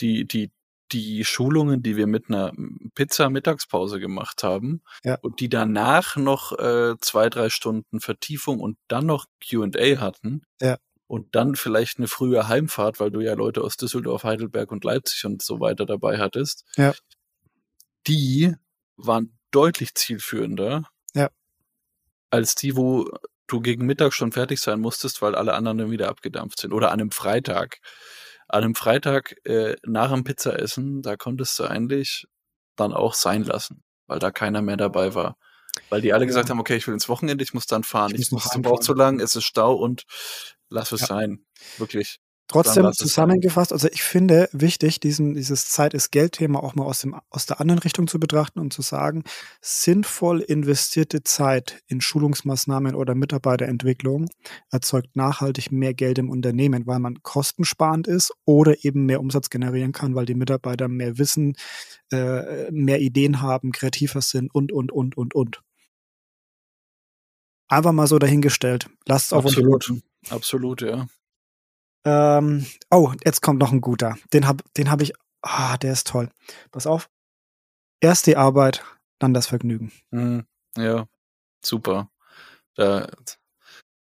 die, 0.00 0.26
die, 0.26 0.50
die 0.92 1.24
Schulungen, 1.24 1.82
die 1.82 1.96
wir 1.96 2.06
mit 2.06 2.28
einer 2.28 2.52
Pizza-Mittagspause 2.94 3.98
gemacht 3.98 4.42
haben 4.42 4.82
ja. 5.04 5.18
und 5.20 5.40
die 5.40 5.48
danach 5.48 6.16
noch 6.16 6.58
äh, 6.58 6.94
zwei, 7.00 7.28
drei 7.28 7.50
Stunden 7.50 8.00
Vertiefung 8.00 8.60
und 8.60 8.78
dann 8.88 9.06
noch 9.06 9.26
QA 9.40 10.00
hatten. 10.00 10.42
Ja. 10.60 10.78
Und 11.08 11.34
dann 11.36 11.54
vielleicht 11.54 11.98
eine 11.98 12.08
frühe 12.08 12.48
Heimfahrt, 12.48 12.98
weil 12.98 13.10
du 13.10 13.20
ja 13.20 13.34
Leute 13.34 13.62
aus 13.62 13.76
Düsseldorf, 13.76 14.24
Heidelberg 14.24 14.72
und 14.72 14.84
Leipzig 14.84 15.24
und 15.24 15.40
so 15.40 15.60
weiter 15.60 15.86
dabei 15.86 16.18
hattest. 16.18 16.64
Ja. 16.76 16.94
Die 18.06 18.54
waren 18.96 19.38
deutlich 19.52 19.94
zielführender. 19.94 20.88
Ja. 21.14 21.30
Als 22.30 22.56
die, 22.56 22.76
wo 22.76 23.08
du 23.46 23.60
gegen 23.60 23.86
Mittag 23.86 24.12
schon 24.14 24.32
fertig 24.32 24.60
sein 24.60 24.80
musstest, 24.80 25.22
weil 25.22 25.34
alle 25.34 25.54
anderen 25.54 25.78
dann 25.78 25.90
wieder 25.90 26.08
abgedampft 26.08 26.60
sind. 26.60 26.72
Oder 26.72 26.90
an 26.90 27.00
einem 27.00 27.10
Freitag. 27.10 27.78
An 28.48 28.64
einem 28.64 28.74
Freitag 28.74 29.36
äh, 29.44 29.76
nach 29.84 30.12
dem 30.12 30.24
Pizzaessen, 30.24 31.02
da 31.02 31.16
konntest 31.16 31.58
du 31.58 31.64
eigentlich 31.64 32.26
dann 32.76 32.92
auch 32.92 33.14
sein 33.14 33.42
lassen, 33.42 33.82
weil 34.06 34.18
da 34.18 34.30
keiner 34.30 34.62
mehr 34.62 34.76
dabei 34.76 35.14
war. 35.14 35.36
Weil 35.88 36.00
die 36.00 36.12
alle 36.12 36.24
ja. 36.24 36.26
gesagt 36.26 36.50
haben, 36.50 36.60
okay, 36.60 36.76
ich 36.76 36.86
will 36.86 36.94
ins 36.94 37.08
Wochenende, 37.08 37.42
ich 37.44 37.54
muss 37.54 37.66
dann 37.66 37.84
fahren. 37.84 38.14
Ich, 38.14 38.22
ich 38.22 38.30
muss, 38.30 38.48
braucht 38.62 38.82
zu 38.82 38.94
lang, 38.94 39.20
es 39.20 39.36
ist 39.36 39.44
Stau 39.44 39.74
und 39.74 40.04
lass 40.68 40.92
es 40.92 41.02
ja. 41.02 41.06
sein. 41.06 41.44
Wirklich. 41.78 42.18
Trotzdem 42.48 42.92
zusammengefasst, 42.92 43.72
also 43.72 43.88
ich 43.88 44.02
finde 44.02 44.48
wichtig, 44.52 45.00
diesen, 45.00 45.34
dieses 45.34 45.68
Zeit 45.68 45.94
ist 45.94 46.12
Geld-Thema 46.12 46.62
auch 46.62 46.76
mal 46.76 46.84
aus, 46.84 47.00
dem, 47.00 47.16
aus 47.28 47.46
der 47.46 47.60
anderen 47.60 47.80
Richtung 47.80 48.06
zu 48.06 48.20
betrachten 48.20 48.60
und 48.60 48.72
zu 48.72 48.82
sagen, 48.82 49.24
sinnvoll 49.60 50.40
investierte 50.42 51.24
Zeit 51.24 51.80
in 51.88 52.00
Schulungsmaßnahmen 52.00 52.94
oder 52.94 53.16
Mitarbeiterentwicklung 53.16 54.28
erzeugt 54.70 55.16
nachhaltig 55.16 55.72
mehr 55.72 55.92
Geld 55.92 56.18
im 56.18 56.30
Unternehmen, 56.30 56.86
weil 56.86 57.00
man 57.00 57.20
kostensparend 57.22 58.06
ist 58.06 58.32
oder 58.44 58.84
eben 58.84 59.06
mehr 59.06 59.20
Umsatz 59.20 59.50
generieren 59.50 59.90
kann, 59.90 60.14
weil 60.14 60.26
die 60.26 60.36
Mitarbeiter 60.36 60.86
mehr 60.86 61.18
Wissen, 61.18 61.56
äh, 62.12 62.70
mehr 62.70 63.00
Ideen 63.00 63.42
haben, 63.42 63.72
kreativer 63.72 64.20
sind 64.20 64.54
und, 64.54 64.70
und, 64.70 64.92
und, 64.92 65.16
und, 65.16 65.34
und. 65.34 65.62
Einfach 67.68 67.90
mal 67.90 68.06
so 68.06 68.20
dahingestellt. 68.20 68.88
Lasst 69.06 69.26
es 69.26 69.32
auf 69.32 69.46
Absolut. 69.46 69.92
Absolut, 70.30 70.82
ja. 70.82 71.08
Ähm, 72.06 72.64
oh, 72.90 73.12
jetzt 73.24 73.42
kommt 73.42 73.58
noch 73.58 73.72
ein 73.72 73.80
guter. 73.80 74.16
Den 74.32 74.46
habe 74.46 74.62
den 74.76 74.90
hab 74.90 75.02
ich. 75.02 75.12
Ah, 75.42 75.76
der 75.76 75.92
ist 75.92 76.06
toll. 76.06 76.30
Pass 76.70 76.86
auf. 76.86 77.10
Erst 78.00 78.26
die 78.26 78.36
Arbeit, 78.36 78.84
dann 79.18 79.34
das 79.34 79.48
Vergnügen. 79.48 79.92
Mhm, 80.10 80.46
ja, 80.76 81.08
super. 81.64 82.10
Da, 82.76 83.08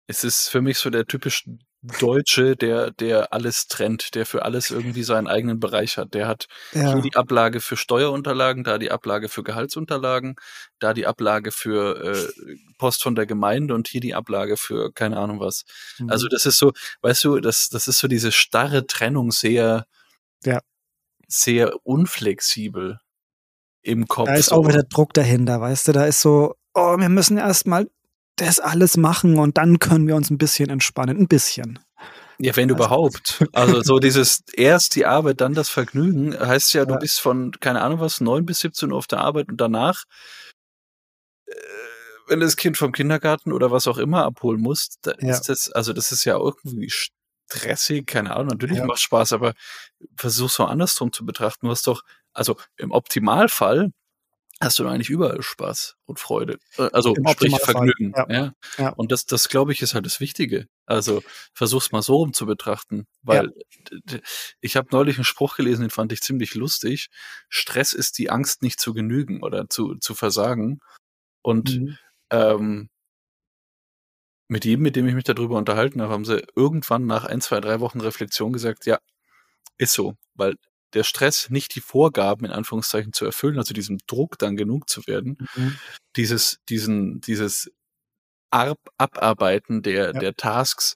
es 0.07 0.23
ist 0.23 0.49
für 0.49 0.61
mich 0.61 0.77
so 0.77 0.89
der 0.89 1.05
typisch 1.05 1.49
Deutsche, 1.81 2.55
der, 2.55 2.91
der 2.91 3.33
alles 3.33 3.67
trennt, 3.67 4.15
der 4.15 4.25
für 4.25 4.43
alles 4.43 4.71
irgendwie 4.71 5.03
seinen 5.03 5.27
eigenen 5.27 5.59
Bereich 5.59 5.97
hat. 5.97 6.13
Der 6.13 6.27
hat 6.27 6.47
ja. 6.73 6.93
hier 6.93 7.01
die 7.01 7.15
Ablage 7.15 7.61
für 7.61 7.77
Steuerunterlagen, 7.77 8.63
da 8.63 8.77
die 8.77 8.91
Ablage 8.91 9.29
für 9.29 9.43
Gehaltsunterlagen, 9.43 10.35
da 10.79 10.93
die 10.93 11.05
Ablage 11.05 11.51
für 11.51 12.03
äh, 12.03 12.55
Post 12.77 13.03
von 13.03 13.15
der 13.15 13.25
Gemeinde 13.25 13.75
und 13.75 13.87
hier 13.87 14.01
die 14.01 14.15
Ablage 14.15 14.57
für 14.57 14.91
keine 14.91 15.17
Ahnung 15.17 15.39
was. 15.39 15.63
Mhm. 15.99 16.09
Also 16.09 16.27
das 16.27 16.45
ist 16.45 16.57
so, 16.57 16.73
weißt 17.01 17.23
du, 17.23 17.39
das, 17.39 17.69
das 17.69 17.87
ist 17.87 17.99
so 17.99 18.07
diese 18.07 18.31
starre 18.31 18.87
Trennung 18.87 19.31
sehr, 19.31 19.85
ja. 20.43 20.59
sehr 21.27 21.73
unflexibel 21.83 22.99
im 23.83 24.07
Kopf. 24.07 24.25
Da 24.25 24.35
ist 24.35 24.51
auch 24.51 24.67
wieder 24.67 24.83
Druck 24.83 25.13
dahinter, 25.13 25.61
weißt 25.61 25.89
du, 25.89 25.91
da 25.91 26.05
ist 26.05 26.21
so, 26.21 26.55
oh, 26.73 26.97
wir 26.97 27.09
müssen 27.09 27.37
erstmal 27.37 27.87
das 28.37 28.59
alles 28.59 28.97
machen 28.97 29.37
und 29.37 29.57
dann 29.57 29.79
können 29.79 30.07
wir 30.07 30.15
uns 30.15 30.29
ein 30.29 30.37
bisschen 30.37 30.69
entspannen. 30.69 31.17
Ein 31.17 31.27
bisschen. 31.27 31.79
Ja, 32.39 32.55
wenn 32.55 32.71
also, 32.71 32.75
überhaupt. 32.75 33.43
Also 33.53 33.81
so 33.81 33.99
dieses 33.99 34.43
erst 34.53 34.95
die 34.95 35.05
Arbeit, 35.05 35.41
dann 35.41 35.53
das 35.53 35.69
Vergnügen, 35.69 36.37
heißt 36.39 36.73
ja, 36.73 36.85
du 36.85 36.93
ja. 36.93 36.99
bist 36.99 37.19
von, 37.19 37.51
keine 37.59 37.81
Ahnung 37.81 37.99
was, 37.99 38.21
neun 38.21 38.45
bis 38.45 38.59
17 38.59 38.91
Uhr 38.91 38.97
auf 38.97 39.07
der 39.07 39.19
Arbeit 39.19 39.49
und 39.49 39.59
danach, 39.59 40.03
äh, 41.47 41.53
wenn 42.27 42.39
du 42.39 42.45
das 42.45 42.57
Kind 42.57 42.77
vom 42.77 42.91
Kindergarten 42.91 43.51
oder 43.51 43.71
was 43.71 43.87
auch 43.87 43.97
immer 43.97 44.23
abholen 44.25 44.61
musst, 44.61 44.97
da 45.01 45.13
ja. 45.19 45.31
ist 45.31 45.49
das, 45.49 45.71
also 45.71 45.93
das 45.93 46.11
ist 46.11 46.25
ja 46.25 46.37
irgendwie 46.37 46.91
stressig, 47.49 48.05
keine 48.05 48.35
Ahnung, 48.35 48.47
natürlich 48.47 48.77
ja. 48.77 48.85
macht 48.85 48.99
Spaß, 48.99 49.33
aber 49.33 49.53
versuch's 50.15 50.59
mal 50.59 50.65
andersrum 50.65 51.11
zu 51.11 51.25
betrachten. 51.25 51.65
Du 51.65 51.71
hast 51.71 51.87
doch, 51.87 52.03
also 52.33 52.57
im 52.75 52.91
Optimalfall 52.91 53.91
hast 54.59 54.79
du 54.79 54.83
da 54.83 54.91
eigentlich 54.91 55.09
überall 55.09 55.41
Spaß 55.41 55.95
und 56.05 56.19
Freude. 56.19 56.57
Äh, 56.77 56.89
also 56.93 57.13
Im 57.13 57.27
sprich 57.27 57.55
Vergnügen. 57.57 58.13
Ja. 58.15 58.25
ja. 58.29 58.53
Ja. 58.77 58.89
Und 58.89 59.11
das, 59.11 59.25
das 59.25 59.49
glaube 59.49 59.71
ich, 59.71 59.81
ist 59.81 59.93
halt 59.93 60.05
das 60.05 60.19
Wichtige. 60.19 60.67
Also 60.85 61.21
versuch's 61.53 61.91
mal 61.91 62.01
so 62.01 62.15
rum 62.17 62.33
zu 62.33 62.45
betrachten, 62.45 63.05
weil 63.21 63.51
ja. 64.09 64.19
ich 64.61 64.75
habe 64.75 64.87
neulich 64.91 65.17
einen 65.17 65.25
Spruch 65.25 65.57
gelesen, 65.57 65.81
den 65.81 65.89
fand 65.89 66.11
ich 66.11 66.21
ziemlich 66.21 66.55
lustig. 66.55 67.09
Stress 67.49 67.93
ist 67.93 68.17
die 68.17 68.29
Angst, 68.29 68.61
nicht 68.61 68.79
zu 68.79 68.93
genügen 68.93 69.43
oder 69.43 69.69
zu, 69.69 69.95
zu 69.95 70.15
versagen. 70.15 70.79
Und 71.41 71.77
mhm. 71.77 71.97
ähm, 72.31 72.89
mit 74.47 74.65
jedem, 74.65 74.83
mit 74.83 74.95
dem 74.95 75.07
ich 75.07 75.13
mich 75.13 75.25
darüber 75.25 75.57
unterhalten 75.57 76.01
habe, 76.01 76.13
haben 76.13 76.25
sie 76.25 76.43
irgendwann 76.55 77.05
nach 77.05 77.25
ein, 77.25 77.41
zwei, 77.41 77.59
drei 77.59 77.79
Wochen 77.79 78.01
Reflexion 78.01 78.53
gesagt, 78.53 78.85
ja, 78.85 78.99
ist 79.77 79.93
so, 79.93 80.15
weil 80.33 80.55
der 80.97 81.03
Stress, 81.03 81.49
nicht 81.49 81.75
die 81.75 81.81
Vorgaben 81.81 82.45
in 82.45 82.51
Anführungszeichen 82.51 83.13
zu 83.13 83.25
erfüllen, 83.25 83.57
also 83.57 83.73
diesem 83.73 83.99
Druck 84.07 84.37
dann 84.37 84.57
genug 84.57 84.89
zu 84.89 85.07
werden, 85.07 85.37
mhm. 85.55 85.77
dieses, 86.15 86.59
diesen, 86.67 87.21
dieses 87.21 87.71
Ab 88.49 88.79
Abarbeiten 88.97 89.81
der, 89.81 90.13
ja. 90.13 90.13
der 90.13 90.33
Tasks, 90.33 90.95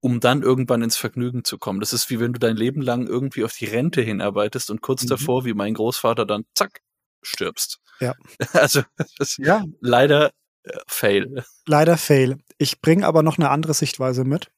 um 0.00 0.18
dann 0.18 0.42
irgendwann 0.42 0.82
ins 0.82 0.96
Vergnügen 0.96 1.44
zu 1.44 1.58
kommen. 1.58 1.80
Das 1.80 1.92
ist 1.92 2.08
wie 2.08 2.20
wenn 2.20 2.32
du 2.32 2.38
dein 2.38 2.56
Leben 2.56 2.80
lang 2.80 3.06
irgendwie 3.06 3.44
auf 3.44 3.52
die 3.52 3.66
Rente 3.66 4.00
hinarbeitest 4.00 4.70
und 4.70 4.80
kurz 4.80 5.04
mhm. 5.04 5.08
davor, 5.08 5.44
wie 5.44 5.54
mein 5.54 5.74
Großvater, 5.74 6.24
dann 6.24 6.44
zack, 6.54 6.80
stirbst. 7.22 7.80
Ja. 8.00 8.14
Also, 8.54 8.82
das 9.18 9.36
ja. 9.36 9.64
leider 9.80 10.32
äh, 10.64 10.78
fail. 10.86 11.44
Leider 11.66 11.98
fail. 11.98 12.38
Ich 12.58 12.80
bringe 12.80 13.06
aber 13.06 13.22
noch 13.22 13.38
eine 13.38 13.50
andere 13.50 13.74
Sichtweise 13.74 14.24
mit. 14.24 14.50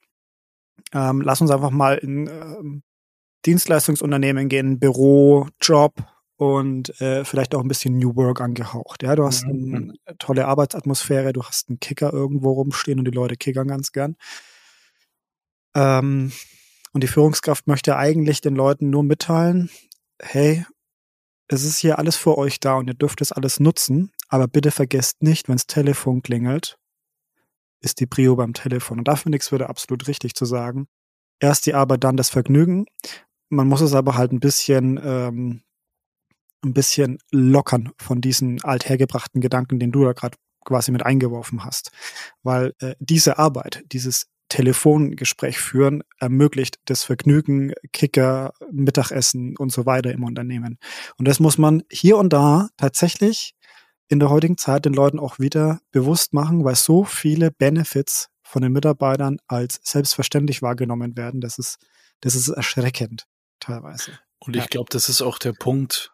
Ähm, 0.92 1.20
lass 1.20 1.40
uns 1.40 1.50
einfach 1.50 1.70
mal 1.70 1.98
in 1.98 2.28
ähm, 2.28 2.82
Dienstleistungsunternehmen 3.46 4.48
gehen, 4.48 4.78
Büro, 4.78 5.48
Job 5.60 5.94
und 6.36 7.00
äh, 7.00 7.24
vielleicht 7.24 7.54
auch 7.54 7.60
ein 7.60 7.68
bisschen 7.68 7.98
New 7.98 8.16
Work 8.16 8.40
angehaucht. 8.40 9.02
Ja, 9.02 9.14
du 9.14 9.24
hast 9.24 9.46
mhm. 9.46 9.94
eine 10.04 10.18
tolle 10.18 10.46
Arbeitsatmosphäre, 10.46 11.32
du 11.32 11.42
hast 11.42 11.68
einen 11.68 11.80
Kicker 11.80 12.12
irgendwo 12.12 12.52
rumstehen 12.52 12.98
und 12.98 13.04
die 13.04 13.12
Leute 13.12 13.36
kickern 13.36 13.68
ganz 13.68 13.92
gern. 13.92 14.16
Ähm, 15.74 16.32
und 16.92 17.02
die 17.02 17.08
Führungskraft 17.08 17.66
möchte 17.66 17.96
eigentlich 17.96 18.40
den 18.40 18.54
Leuten 18.54 18.90
nur 18.90 19.02
mitteilen, 19.02 19.70
hey, 20.20 20.64
es 21.48 21.64
ist 21.64 21.78
hier 21.78 21.98
alles 21.98 22.16
für 22.16 22.38
euch 22.38 22.60
da 22.60 22.76
und 22.76 22.88
ihr 22.88 22.94
dürft 22.94 23.20
es 23.20 23.32
alles 23.32 23.60
nutzen, 23.60 24.12
aber 24.28 24.48
bitte 24.48 24.70
vergesst 24.70 25.22
nicht, 25.22 25.48
wenn 25.48 25.56
das 25.56 25.66
Telefon 25.66 26.22
klingelt, 26.22 26.78
ist 27.80 28.00
die 28.00 28.06
Prio 28.06 28.36
beim 28.36 28.54
Telefon. 28.54 28.98
Und 28.98 29.08
da 29.08 29.16
finde 29.16 29.36
ich 29.36 29.44
es 29.44 29.52
wieder 29.52 29.68
absolut 29.68 30.08
richtig 30.08 30.34
zu 30.34 30.44
sagen. 30.44 30.86
Erst 31.40 31.66
die 31.66 31.74
Arbeit, 31.74 32.04
dann 32.04 32.16
das 32.16 32.30
Vergnügen. 32.30 32.86
Man 33.52 33.68
muss 33.68 33.82
es 33.82 33.92
aber 33.92 34.14
halt 34.16 34.32
ein 34.32 34.40
bisschen, 34.40 34.98
ähm, 35.04 35.60
ein 36.64 36.72
bisschen 36.72 37.18
lockern 37.30 37.92
von 37.98 38.22
diesen 38.22 38.64
althergebrachten 38.64 39.42
Gedanken, 39.42 39.78
den 39.78 39.92
du 39.92 40.06
da 40.06 40.14
gerade 40.14 40.38
quasi 40.64 40.90
mit 40.90 41.04
eingeworfen 41.04 41.62
hast. 41.62 41.90
Weil 42.42 42.72
äh, 42.78 42.94
diese 42.98 43.38
Arbeit, 43.38 43.84
dieses 43.92 44.28
Telefongespräch 44.48 45.58
führen, 45.58 46.02
ermöglicht 46.18 46.78
das 46.86 47.04
Vergnügen, 47.04 47.74
Kicker, 47.92 48.54
Mittagessen 48.70 49.54
und 49.58 49.70
so 49.70 49.84
weiter 49.84 50.12
im 50.12 50.24
Unternehmen. 50.24 50.78
Und 51.18 51.28
das 51.28 51.38
muss 51.38 51.58
man 51.58 51.82
hier 51.92 52.16
und 52.16 52.32
da 52.32 52.70
tatsächlich 52.78 53.54
in 54.08 54.18
der 54.18 54.30
heutigen 54.30 54.56
Zeit 54.56 54.86
den 54.86 54.94
Leuten 54.94 55.18
auch 55.18 55.38
wieder 55.38 55.82
bewusst 55.90 56.32
machen, 56.32 56.64
weil 56.64 56.76
so 56.76 57.04
viele 57.04 57.50
Benefits 57.50 58.30
von 58.42 58.62
den 58.62 58.72
Mitarbeitern 58.72 59.36
als 59.46 59.78
selbstverständlich 59.82 60.62
wahrgenommen 60.62 61.18
werden. 61.18 61.42
Das 61.42 61.58
ist, 61.58 61.76
das 62.22 62.34
ist 62.34 62.48
erschreckend 62.48 63.26
teilweise. 63.62 64.18
Und 64.38 64.56
ich 64.56 64.62
ja. 64.62 64.68
glaube, 64.68 64.88
das 64.90 65.08
ist 65.08 65.22
auch 65.22 65.38
der 65.38 65.52
Punkt. 65.52 66.12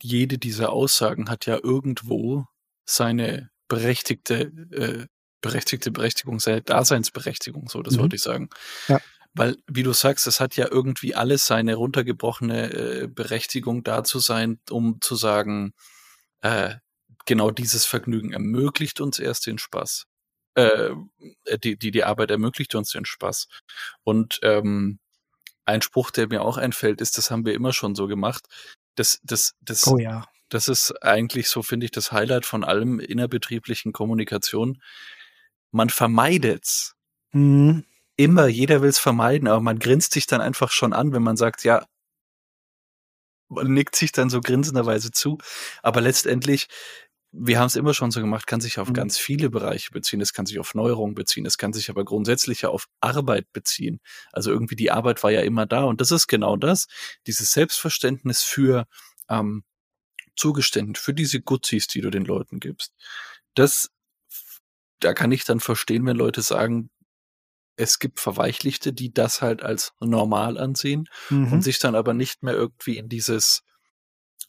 Jede 0.00 0.38
dieser 0.38 0.72
Aussagen 0.72 1.28
hat 1.28 1.46
ja 1.46 1.58
irgendwo 1.62 2.46
seine 2.84 3.50
berechtigte, 3.68 4.52
äh, 4.70 5.06
berechtigte 5.40 5.90
Berechtigung, 5.90 6.40
seine 6.40 6.62
Daseinsberechtigung, 6.62 7.68
so, 7.68 7.82
das 7.82 7.96
mhm. 7.96 8.00
wollte 8.00 8.16
ich 8.16 8.22
sagen. 8.22 8.50
Ja. 8.88 9.00
Weil, 9.34 9.56
wie 9.66 9.82
du 9.82 9.92
sagst, 9.92 10.26
es 10.28 10.38
hat 10.38 10.56
ja 10.56 10.68
irgendwie 10.70 11.14
alles 11.14 11.46
seine 11.46 11.74
runtergebrochene 11.74 12.72
äh, 12.72 13.08
Berechtigung 13.08 13.82
da 13.82 14.04
zu 14.04 14.20
sein, 14.20 14.60
um 14.70 15.00
zu 15.00 15.16
sagen, 15.16 15.74
äh, 16.40 16.76
genau 17.26 17.50
dieses 17.50 17.84
Vergnügen 17.84 18.32
ermöglicht 18.32 19.00
uns 19.00 19.18
erst 19.18 19.46
den 19.46 19.58
Spaß. 19.58 20.06
Äh, 20.54 20.90
die, 21.64 21.76
die, 21.76 21.90
die 21.90 22.04
Arbeit 22.04 22.30
ermöglicht 22.30 22.76
uns 22.76 22.90
den 22.92 23.04
Spaß. 23.04 23.48
Und 24.04 24.38
ähm, 24.42 25.00
ein 25.64 25.82
Spruch, 25.82 26.10
der 26.10 26.28
mir 26.28 26.42
auch 26.42 26.56
einfällt, 26.56 27.00
ist, 27.00 27.18
das 27.18 27.30
haben 27.30 27.46
wir 27.46 27.54
immer 27.54 27.72
schon 27.72 27.94
so 27.94 28.06
gemacht. 28.06 28.46
Das, 28.94 29.20
das, 29.22 29.54
das, 29.60 29.86
oh 29.86 29.98
ja. 29.98 30.26
das 30.48 30.68
ist 30.68 31.02
eigentlich 31.02 31.48
so, 31.48 31.62
finde 31.62 31.86
ich, 31.86 31.90
das 31.90 32.12
Highlight 32.12 32.46
von 32.46 32.64
allem 32.64 33.00
innerbetrieblichen 33.00 33.92
Kommunikation. 33.92 34.82
Man 35.70 35.90
vermeidet's. 35.90 36.94
Mhm. 37.32 37.84
Immer, 38.16 38.46
jeder 38.46 38.80
will's 38.80 39.00
vermeiden, 39.00 39.48
aber 39.48 39.60
man 39.60 39.80
grinst 39.80 40.12
sich 40.12 40.26
dann 40.26 40.40
einfach 40.40 40.70
schon 40.70 40.92
an, 40.92 41.12
wenn 41.12 41.22
man 41.22 41.36
sagt, 41.36 41.64
ja, 41.64 41.84
man 43.48 43.72
nickt 43.72 43.96
sich 43.96 44.12
dann 44.12 44.30
so 44.30 44.40
grinsenderweise 44.40 45.10
zu. 45.10 45.38
Aber 45.82 46.00
letztendlich 46.00 46.68
wir 47.36 47.58
haben 47.58 47.66
es 47.66 47.76
immer 47.76 47.94
schon 47.94 48.10
so 48.10 48.20
gemacht, 48.20 48.46
kann 48.46 48.60
sich 48.60 48.78
auf 48.78 48.88
mhm. 48.88 48.94
ganz 48.94 49.18
viele 49.18 49.50
Bereiche 49.50 49.90
beziehen. 49.90 50.20
Es 50.20 50.32
kann 50.32 50.46
sich 50.46 50.58
auf 50.60 50.74
Neuerungen 50.74 51.14
beziehen. 51.14 51.46
Es 51.46 51.58
kann 51.58 51.72
sich 51.72 51.90
aber 51.90 52.04
grundsätzlich 52.04 52.64
auf 52.64 52.86
Arbeit 53.00 53.52
beziehen. 53.52 54.00
Also 54.32 54.52
irgendwie 54.52 54.76
die 54.76 54.92
Arbeit 54.92 55.22
war 55.22 55.32
ja 55.32 55.40
immer 55.40 55.66
da. 55.66 55.82
Und 55.82 56.00
das 56.00 56.12
ist 56.12 56.28
genau 56.28 56.56
das. 56.56 56.86
Dieses 57.26 57.52
Selbstverständnis 57.52 58.42
für 58.42 58.86
ähm, 59.28 59.64
Zugeständnis, 60.36 61.00
für 61.00 61.14
diese 61.14 61.40
Gutsis, 61.40 61.88
die 61.88 62.00
du 62.00 62.10
den 62.10 62.24
Leuten 62.24 62.60
gibst. 62.60 62.92
Das, 63.54 63.90
da 65.00 65.12
kann 65.12 65.32
ich 65.32 65.44
dann 65.44 65.60
verstehen, 65.60 66.06
wenn 66.06 66.16
Leute 66.16 66.42
sagen, 66.42 66.90
es 67.76 67.98
gibt 67.98 68.20
Verweichlichte, 68.20 68.92
die 68.92 69.12
das 69.12 69.42
halt 69.42 69.62
als 69.62 69.92
normal 69.98 70.56
ansehen 70.56 71.08
mhm. 71.30 71.52
und 71.52 71.62
sich 71.62 71.80
dann 71.80 71.96
aber 71.96 72.14
nicht 72.14 72.44
mehr 72.44 72.54
irgendwie 72.54 72.96
in 72.96 73.08
dieses, 73.08 73.64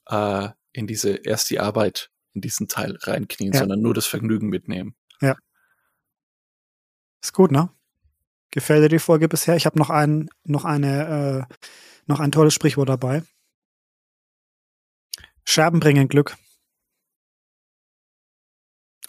äh, 0.05 0.49
in 0.71 0.85
diese 0.85 1.15
erst 1.15 1.49
die 1.49 1.59
Arbeit 1.59 2.11
in 2.35 2.41
diesen 2.41 2.67
Teil 2.67 2.97
reinknien, 3.01 3.53
ja. 3.53 3.59
sondern 3.59 3.81
nur 3.81 3.93
das 3.93 4.05
Vergnügen 4.05 4.49
mitnehmen. 4.49 4.95
Ja. 5.21 5.35
Ist 7.23 7.33
gut, 7.33 7.51
ne? 7.51 7.69
Gefällt 8.51 8.83
dir 8.83 8.89
die 8.89 8.99
Folge 8.99 9.27
bisher? 9.27 9.55
Ich 9.55 9.65
habe 9.65 9.79
noch 9.79 9.89
ein, 9.89 10.29
noch 10.43 10.65
eine, 10.65 11.47
äh, 11.49 11.55
noch 12.05 12.19
ein 12.19 12.31
tolles 12.31 12.53
Sprichwort 12.53 12.89
dabei. 12.89 13.23
Scherben 15.43 15.79
bringen 15.79 16.07
Glück. 16.07 16.37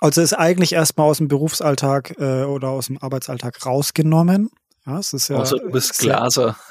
Also 0.00 0.20
ist 0.20 0.34
eigentlich 0.34 0.72
erstmal 0.72 1.08
aus 1.08 1.18
dem 1.18 1.28
Berufsalltag 1.28 2.18
äh, 2.18 2.44
oder 2.44 2.70
aus 2.70 2.86
dem 2.86 2.98
Arbeitsalltag 2.98 3.64
rausgenommen. 3.64 4.50
Ja, 4.86 4.98
es 4.98 5.12
ist 5.12 5.28
ja. 5.28 5.38
Also 5.38 5.58
du 5.58 5.70
bist 5.70 5.98
Glaser. 5.98 6.56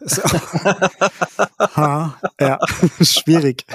ha, 1.76 2.18
ja, 2.40 2.58
schwierig. 3.02 3.66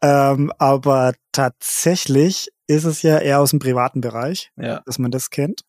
ähm, 0.00 0.52
aber 0.58 1.12
tatsächlich 1.30 2.48
ist 2.66 2.84
es 2.84 3.02
ja 3.02 3.18
eher 3.18 3.40
aus 3.40 3.50
dem 3.50 3.58
privaten 3.58 4.00
Bereich, 4.00 4.50
ja. 4.56 4.80
dass 4.86 4.98
man 4.98 5.10
das 5.10 5.28
kennt. 5.28 5.60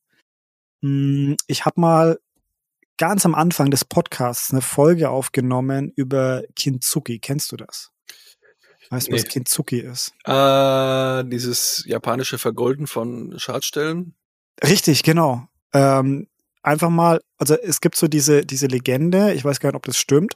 Hm, 0.82 1.36
ich 1.48 1.66
habe 1.66 1.82
mal 1.82 2.20
ganz 2.98 3.26
am 3.26 3.36
Anfang 3.36 3.72
des 3.72 3.84
Podcasts 3.84 4.52
eine 4.52 4.62
Folge 4.62 5.10
aufgenommen 5.10 5.92
über 5.96 6.44
Kintsugi. 6.56 7.20
Kennst 7.20 7.52
du 7.52 7.58
das? 7.58 7.92
Weißt 8.90 9.08
du, 9.08 9.12
nee. 9.12 9.18
was 9.18 9.26
Kintsugi 9.26 9.80
ist? 9.80 10.14
Äh, 10.24 11.26
dieses 11.26 11.84
japanische 11.88 12.38
Vergolden 12.38 12.88
von 12.88 13.38
Schadstellen. 13.38 14.16
Richtig, 14.64 15.04
genau. 15.04 15.48
Ähm, 15.74 16.28
einfach 16.64 16.90
mal, 16.90 17.22
also 17.38 17.56
es 17.56 17.82
gibt 17.82 17.96
so 17.96 18.08
diese, 18.08 18.46
diese 18.46 18.68
Legende, 18.68 19.34
ich 19.34 19.46
weiß 19.46 19.60
gar 19.60 19.70
nicht, 19.70 19.76
ob 19.76 19.86
das 19.86 19.98
stimmt, 19.98 20.34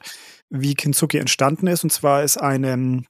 wie 0.50 0.74
Kintsugi 0.74 1.18
entstanden 1.18 1.66
ist. 1.66 1.82
Und 1.82 1.90
zwar 1.90 2.22
ist 2.22 2.36
einem, 2.36 3.06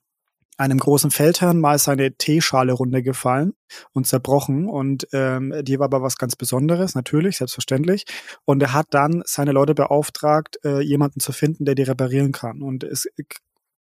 einem 0.56 0.78
großen 0.78 1.10
Feldherrn 1.10 1.60
mal 1.60 1.78
seine 1.78 2.14
Teeschale 2.16 2.72
runtergefallen 2.72 3.54
und 3.92 4.06
zerbrochen. 4.06 4.68
Und 4.68 5.06
ähm, 5.12 5.52
die 5.62 5.78
war 5.78 5.86
aber 5.86 6.02
was 6.02 6.16
ganz 6.16 6.36
Besonderes, 6.36 6.94
natürlich, 6.94 7.38
selbstverständlich. 7.38 8.04
Und 8.44 8.62
er 8.62 8.72
hat 8.72 8.86
dann 8.90 9.22
seine 9.26 9.52
Leute 9.52 9.74
beauftragt, 9.74 10.58
äh, 10.64 10.80
jemanden 10.80 11.20
zu 11.20 11.32
finden, 11.32 11.64
der 11.64 11.74
die 11.74 11.82
reparieren 11.82 12.32
kann. 12.32 12.62
Und 12.62 12.84
es 12.84 13.06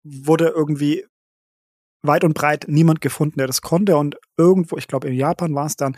wurde 0.03 0.49
irgendwie 0.49 1.05
weit 2.03 2.23
und 2.23 2.33
breit 2.33 2.65
niemand 2.67 3.01
gefunden, 3.01 3.37
der 3.37 3.47
das 3.47 3.61
konnte. 3.61 3.97
Und 3.97 4.17
irgendwo, 4.37 4.77
ich 4.77 4.87
glaube 4.87 5.07
in 5.07 5.15
Japan 5.15 5.53
war 5.55 5.65
es 5.65 5.75
dann, 5.75 5.95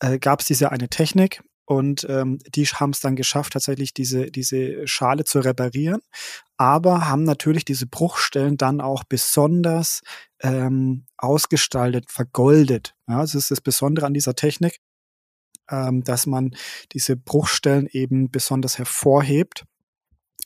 äh, 0.00 0.18
gab 0.18 0.40
es 0.40 0.46
diese 0.46 0.72
eine 0.72 0.88
Technik, 0.88 1.42
und 1.66 2.06
ähm, 2.08 2.38
die 2.54 2.66
haben 2.66 2.90
es 2.90 3.00
dann 3.00 3.16
geschafft, 3.16 3.54
tatsächlich 3.54 3.94
diese, 3.94 4.30
diese 4.30 4.86
Schale 4.86 5.24
zu 5.24 5.40
reparieren, 5.40 6.00
aber 6.56 7.08
haben 7.08 7.24
natürlich 7.24 7.64
diese 7.64 7.86
Bruchstellen 7.86 8.56
dann 8.56 8.80
auch 8.80 9.04
besonders 9.04 10.02
ähm, 10.40 11.06
ausgestaltet, 11.16 12.10
vergoldet. 12.10 12.94
Ja, 13.08 13.20
das 13.20 13.34
ist 13.34 13.50
das 13.50 13.60
Besondere 13.60 14.06
an 14.06 14.14
dieser 14.14 14.34
Technik, 14.34 14.78
ähm, 15.70 16.04
dass 16.04 16.26
man 16.26 16.54
diese 16.92 17.16
Bruchstellen 17.16 17.88
eben 17.90 18.30
besonders 18.30 18.78
hervorhebt. 18.78 19.64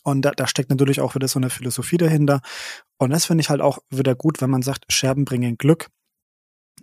Und 0.05 0.23
da, 0.23 0.31
da 0.31 0.47
steckt 0.47 0.71
natürlich 0.71 1.01
auch 1.01 1.17
wieder 1.17 1.29
so 1.29 1.39
eine 1.39 1.51
Philosophie 1.51 1.97
dahinter. 1.97 2.41
Und 2.99 3.11
das 3.11 3.27
finde 3.27 3.43
ich 3.43 3.51
halt 3.51 3.61
auch 3.61 3.79
wieder 3.91 4.15
gut, 4.15 4.41
wenn 4.41 4.51
man 4.51 4.63
sagt, 4.63 4.85
Scherben 4.91 5.25
bringen 5.25 5.59
Glück. 5.59 5.89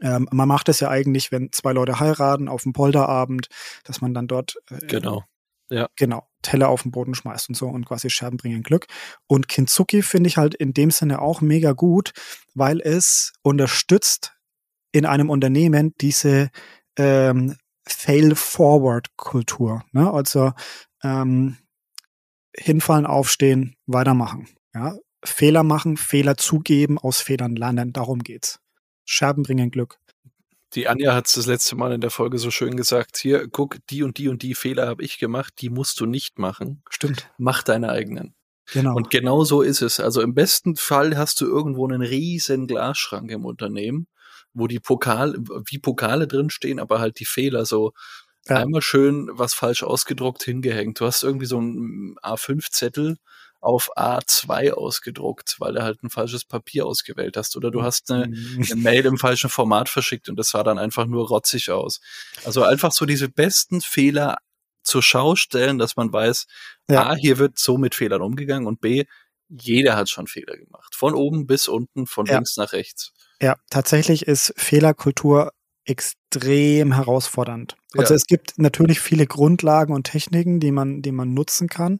Ähm, 0.06 0.28
man 0.32 0.48
macht 0.48 0.70
es 0.70 0.80
ja 0.80 0.89
eigentlich, 0.89 1.32
wenn 1.32 1.52
zwei 1.52 1.74
Leute 1.74 2.00
heiraten 2.00 2.48
auf 2.48 2.63
dem 2.63 2.74
Polterabend, 2.74 3.48
dass 3.84 4.02
man 4.02 4.13
dann 4.13 4.28
dort 4.28 4.56
äh, 4.70 4.86
genau 4.86 5.24
ja 5.70 5.89
genau 5.96 6.28
Teller 6.44 6.70
auf 6.70 6.84
den 6.84 6.91
Boden 6.91 7.15
schmeißt 7.15 7.50
und 7.50 7.56
so 7.56 7.68
und 7.68 7.86
quasi 7.86 8.12
Scherben 8.12 8.38
bringen 8.38 8.62
Glück. 8.62 8.86
Und 9.26 9.48
Kintsugi 9.50 10.04
finde 10.04 10.28
ich 10.28 10.38
halt 10.38 10.54
in 10.54 10.74
dem 10.74 10.91
Sinne 10.91 11.22
auch 11.22 11.41
mega 11.41 11.72
gut, 11.72 12.13
weil 12.54 12.80
es 12.82 13.34
unterstützt 13.41 14.34
in 14.91 15.08
einem 15.08 15.32
Unternehmen 15.32 15.96
diese 16.00 16.52
ähm, 16.98 17.56
Fail-Forward-Kultur. 17.88 19.84
Ne? 19.91 20.12
Also 20.12 20.54
ähm, 21.04 21.58
hinfallen, 22.56 23.08
aufstehen, 23.08 23.76
weitermachen. 23.88 24.48
Ja? 24.76 24.96
Fehler 25.24 25.63
machen, 25.63 25.98
Fehler 25.98 26.38
zugeben, 26.38 27.00
aus 27.00 27.22
Fehlern 27.22 27.56
lernen, 27.56 27.91
darum 27.91 28.20
geht's. 28.20 28.60
Scherben 29.06 29.44
bringen 29.44 29.72
Glück. 29.72 30.00
Die 30.74 30.88
Anja 30.89 31.13
hat 31.13 31.28
es 31.28 31.36
das 31.36 31.46
letzte 31.46 31.76
Mal 31.76 31.94
in 31.94 32.02
der 32.02 32.10
Folge 32.10 32.38
so 32.38 32.52
schön 32.52 32.76
gesagt. 32.76 33.18
Hier, 33.18 33.48
guck, 33.48 33.78
die 33.89 34.04
und 34.04 34.18
die 34.18 34.28
und 34.28 34.41
die 34.41 34.56
Fehler 34.56 34.88
habe 34.88 35.04
ich 35.04 35.20
gemacht, 35.20 35.54
die 35.62 35.70
musst 35.70 36.00
du 36.02 36.06
nicht 36.06 36.38
machen. 36.38 36.84
Stimmt. 36.89 37.30
Mach 37.38 37.63
deine 37.63 37.89
eigenen. 37.89 38.36
Genau. 38.74 38.96
Und 38.96 39.10
genau 39.10 39.44
so 39.44 39.62
ist 39.62 39.82
es. 39.82 40.00
Also 40.00 40.22
im 40.22 40.34
besten 40.34 40.76
Fall 40.76 41.18
hast 41.18 41.39
du 41.39 41.46
irgendwo 41.46 41.88
einen 41.88 42.02
riesen 42.02 42.68
Glasschrank 42.68 43.32
im 43.32 43.46
Unternehmen, 43.46 44.08
wo 44.54 44.68
die 44.68 44.80
Pokal, 44.80 45.36
wie 45.68 45.78
Pokale 45.78 46.28
drinstehen, 46.28 46.80
aber 46.80 47.00
halt 47.00 47.20
die 47.20 47.26
Fehler 47.26 47.65
so 47.65 47.94
ja. 48.48 48.58
einmal 48.58 48.82
schön 48.82 49.30
was 49.32 49.54
falsch 49.54 49.84
ausgedruckt 49.84 50.44
hingehängt. 50.44 51.00
Du 51.00 51.06
hast 51.06 51.24
irgendwie 51.24 51.46
so 51.46 51.58
einen 51.58 52.18
A5-Zettel 52.22 53.18
auf 53.62 53.89
A2 53.98 54.72
ausgedruckt, 54.72 55.56
weil 55.60 55.74
du 55.74 55.84
halt 55.84 56.04
ein 56.04 56.10
falsches 56.10 56.46
Papier 56.46 56.86
ausgewählt 56.86 57.38
hast. 57.38 57.56
Oder 57.56 57.72
du 57.72 57.84
hast 57.84 58.12
eine, 58.12 58.24
eine, 58.24 58.76
Mail 58.76 59.06
im 59.06 59.18
falschen 59.18 59.50
Format 59.50 59.89
verschickt 59.89 60.30
und 60.30 60.38
das 60.38 60.50
sah 60.50 60.63
dann 60.63 60.78
einfach 60.78 61.06
nur 61.06 61.28
rotzig 61.28 61.72
aus. 61.72 62.00
Also 62.44 62.63
einfach 62.63 62.91
so 62.91 63.06
diese 63.06 63.30
besten 63.30 63.82
Fehler 63.82 64.38
zur 64.84 65.02
Schau 65.02 65.36
stellen, 65.36 65.80
dass 65.80 65.96
man 65.96 66.13
weiß, 66.13 66.46
ja. 66.89 67.10
A, 67.10 67.15
hier 67.15 67.39
wird 67.39 67.58
so 67.58 67.78
mit 67.78 67.96
Fehlern 67.96 68.22
umgegangen 68.22 68.68
und 68.68 68.82
B, 68.82 69.06
jeder 69.50 69.96
hat 69.96 70.10
schon 70.10 70.28
Fehler 70.28 70.58
gemacht. 70.58 70.96
Von 70.96 71.13
oben 71.13 71.48
bis 71.48 71.68
unten, 71.68 72.08
von 72.08 72.26
ja. 72.26 72.36
links 72.36 72.58
nach 72.58 72.74
rechts. 72.74 73.12
Ja, 73.41 73.58
tatsächlich 73.70 74.28
ist 74.28 74.54
Fehlerkultur 74.58 75.52
extrem 75.86 76.94
herausfordernd. 76.94 77.76
Also 77.97 78.13
ja. 78.13 78.17
es 78.17 78.25
gibt 78.25 78.58
natürlich 78.58 78.99
viele 78.99 79.25
Grundlagen 79.25 79.93
und 79.93 80.05
Techniken, 80.05 80.60
die 80.60 80.71
man, 80.71 81.01
die 81.01 81.12
man 81.12 81.34
nutzen 81.34 81.67
kann 81.67 81.99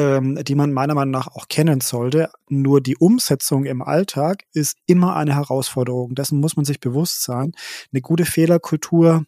ähm, 0.00 0.42
die 0.42 0.54
man 0.54 0.72
meiner 0.72 0.94
Meinung 0.94 1.12
nach 1.12 1.28
auch 1.28 1.48
kennen 1.48 1.80
sollte. 1.80 2.30
Nur 2.48 2.80
die 2.80 2.96
Umsetzung 2.96 3.66
im 3.66 3.82
Alltag 3.82 4.44
ist 4.54 4.78
immer 4.86 5.14
eine 5.14 5.34
Herausforderung. 5.34 6.14
Dessen 6.14 6.40
muss 6.40 6.56
man 6.56 6.64
sich 6.64 6.80
bewusst 6.80 7.22
sein. 7.22 7.52
Eine 7.92 8.00
gute 8.00 8.24
Fehlerkultur 8.24 9.26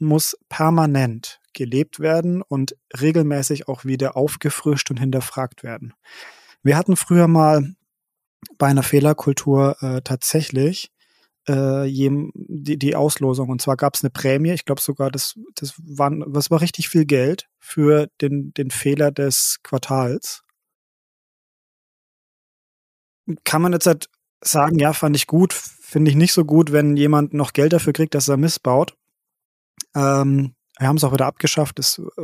muss 0.00 0.36
permanent 0.48 1.40
gelebt 1.52 2.00
werden 2.00 2.42
und 2.42 2.76
regelmäßig 3.00 3.68
auch 3.68 3.84
wieder 3.84 4.16
aufgefrischt 4.16 4.90
und 4.90 4.98
hinterfragt 4.98 5.62
werden. 5.62 5.94
Wir 6.62 6.76
hatten 6.76 6.96
früher 6.96 7.28
mal 7.28 7.74
bei 8.58 8.66
einer 8.66 8.82
Fehlerkultur 8.82 9.76
äh, 9.80 10.00
tatsächlich 10.02 10.90
äh, 11.48 11.86
die, 11.86 12.96
Auslosung. 12.96 13.48
Und 13.48 13.62
zwar 13.62 13.76
gab 13.76 13.94
es 13.94 14.02
eine 14.02 14.10
Prämie, 14.10 14.52
ich 14.52 14.64
glaube 14.64 14.80
sogar, 14.80 15.10
das, 15.10 15.38
das, 15.54 15.74
waren, 15.78 16.24
das 16.32 16.50
war 16.50 16.60
richtig 16.60 16.88
viel 16.88 17.06
Geld 17.06 17.48
für 17.58 18.08
den, 18.20 18.52
den 18.54 18.70
Fehler 18.70 19.10
des 19.10 19.58
Quartals. 19.62 20.42
Kann 23.44 23.62
man 23.62 23.72
jetzt 23.72 23.86
halt 23.86 24.08
sagen, 24.42 24.78
ja, 24.78 24.92
fand 24.92 25.16
ich 25.16 25.26
gut, 25.26 25.52
finde 25.52 26.10
ich 26.10 26.16
nicht 26.16 26.32
so 26.32 26.44
gut, 26.44 26.72
wenn 26.72 26.96
jemand 26.96 27.34
noch 27.34 27.52
Geld 27.52 27.72
dafür 27.72 27.92
kriegt, 27.92 28.14
dass 28.14 28.28
er 28.28 28.36
missbaut. 28.36 28.94
Ähm, 29.94 30.54
wir 30.78 30.86
haben 30.86 30.96
es 30.96 31.04
auch 31.04 31.12
wieder 31.12 31.26
abgeschafft. 31.26 31.78
Das 31.78 31.98
äh, 31.98 32.22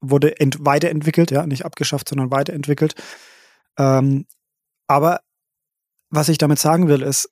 wurde 0.00 0.34
weiterentwickelt, 0.58 1.30
ja, 1.30 1.46
nicht 1.46 1.64
abgeschafft, 1.64 2.08
sondern 2.08 2.30
weiterentwickelt. 2.30 2.94
Ähm, 3.78 4.26
aber 4.86 5.20
was 6.10 6.28
ich 6.28 6.38
damit 6.38 6.58
sagen 6.58 6.88
will, 6.88 7.02
ist, 7.02 7.30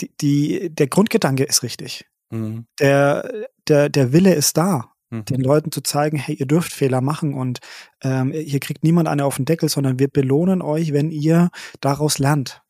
die, 0.00 0.10
die, 0.20 0.70
der 0.74 0.86
Grundgedanke 0.86 1.44
ist 1.44 1.62
richtig. 1.62 2.06
Mhm. 2.30 2.66
Der, 2.80 3.30
der, 3.68 3.88
der 3.88 4.12
Wille 4.12 4.34
ist 4.34 4.56
da, 4.56 4.92
mhm. 5.10 5.24
den 5.26 5.40
Leuten 5.40 5.70
zu 5.70 5.82
zeigen, 5.82 6.16
hey, 6.16 6.34
ihr 6.34 6.46
dürft 6.46 6.72
Fehler 6.72 7.00
machen 7.00 7.34
und 7.34 7.60
ähm, 8.02 8.32
hier 8.32 8.60
kriegt 8.60 8.82
niemand 8.82 9.08
eine 9.08 9.24
auf 9.24 9.36
den 9.36 9.44
Deckel, 9.44 9.68
sondern 9.68 9.98
wir 9.98 10.08
belohnen 10.08 10.62
euch, 10.62 10.92
wenn 10.92 11.10
ihr 11.10 11.50
daraus 11.80 12.18
lernt. 12.18 12.62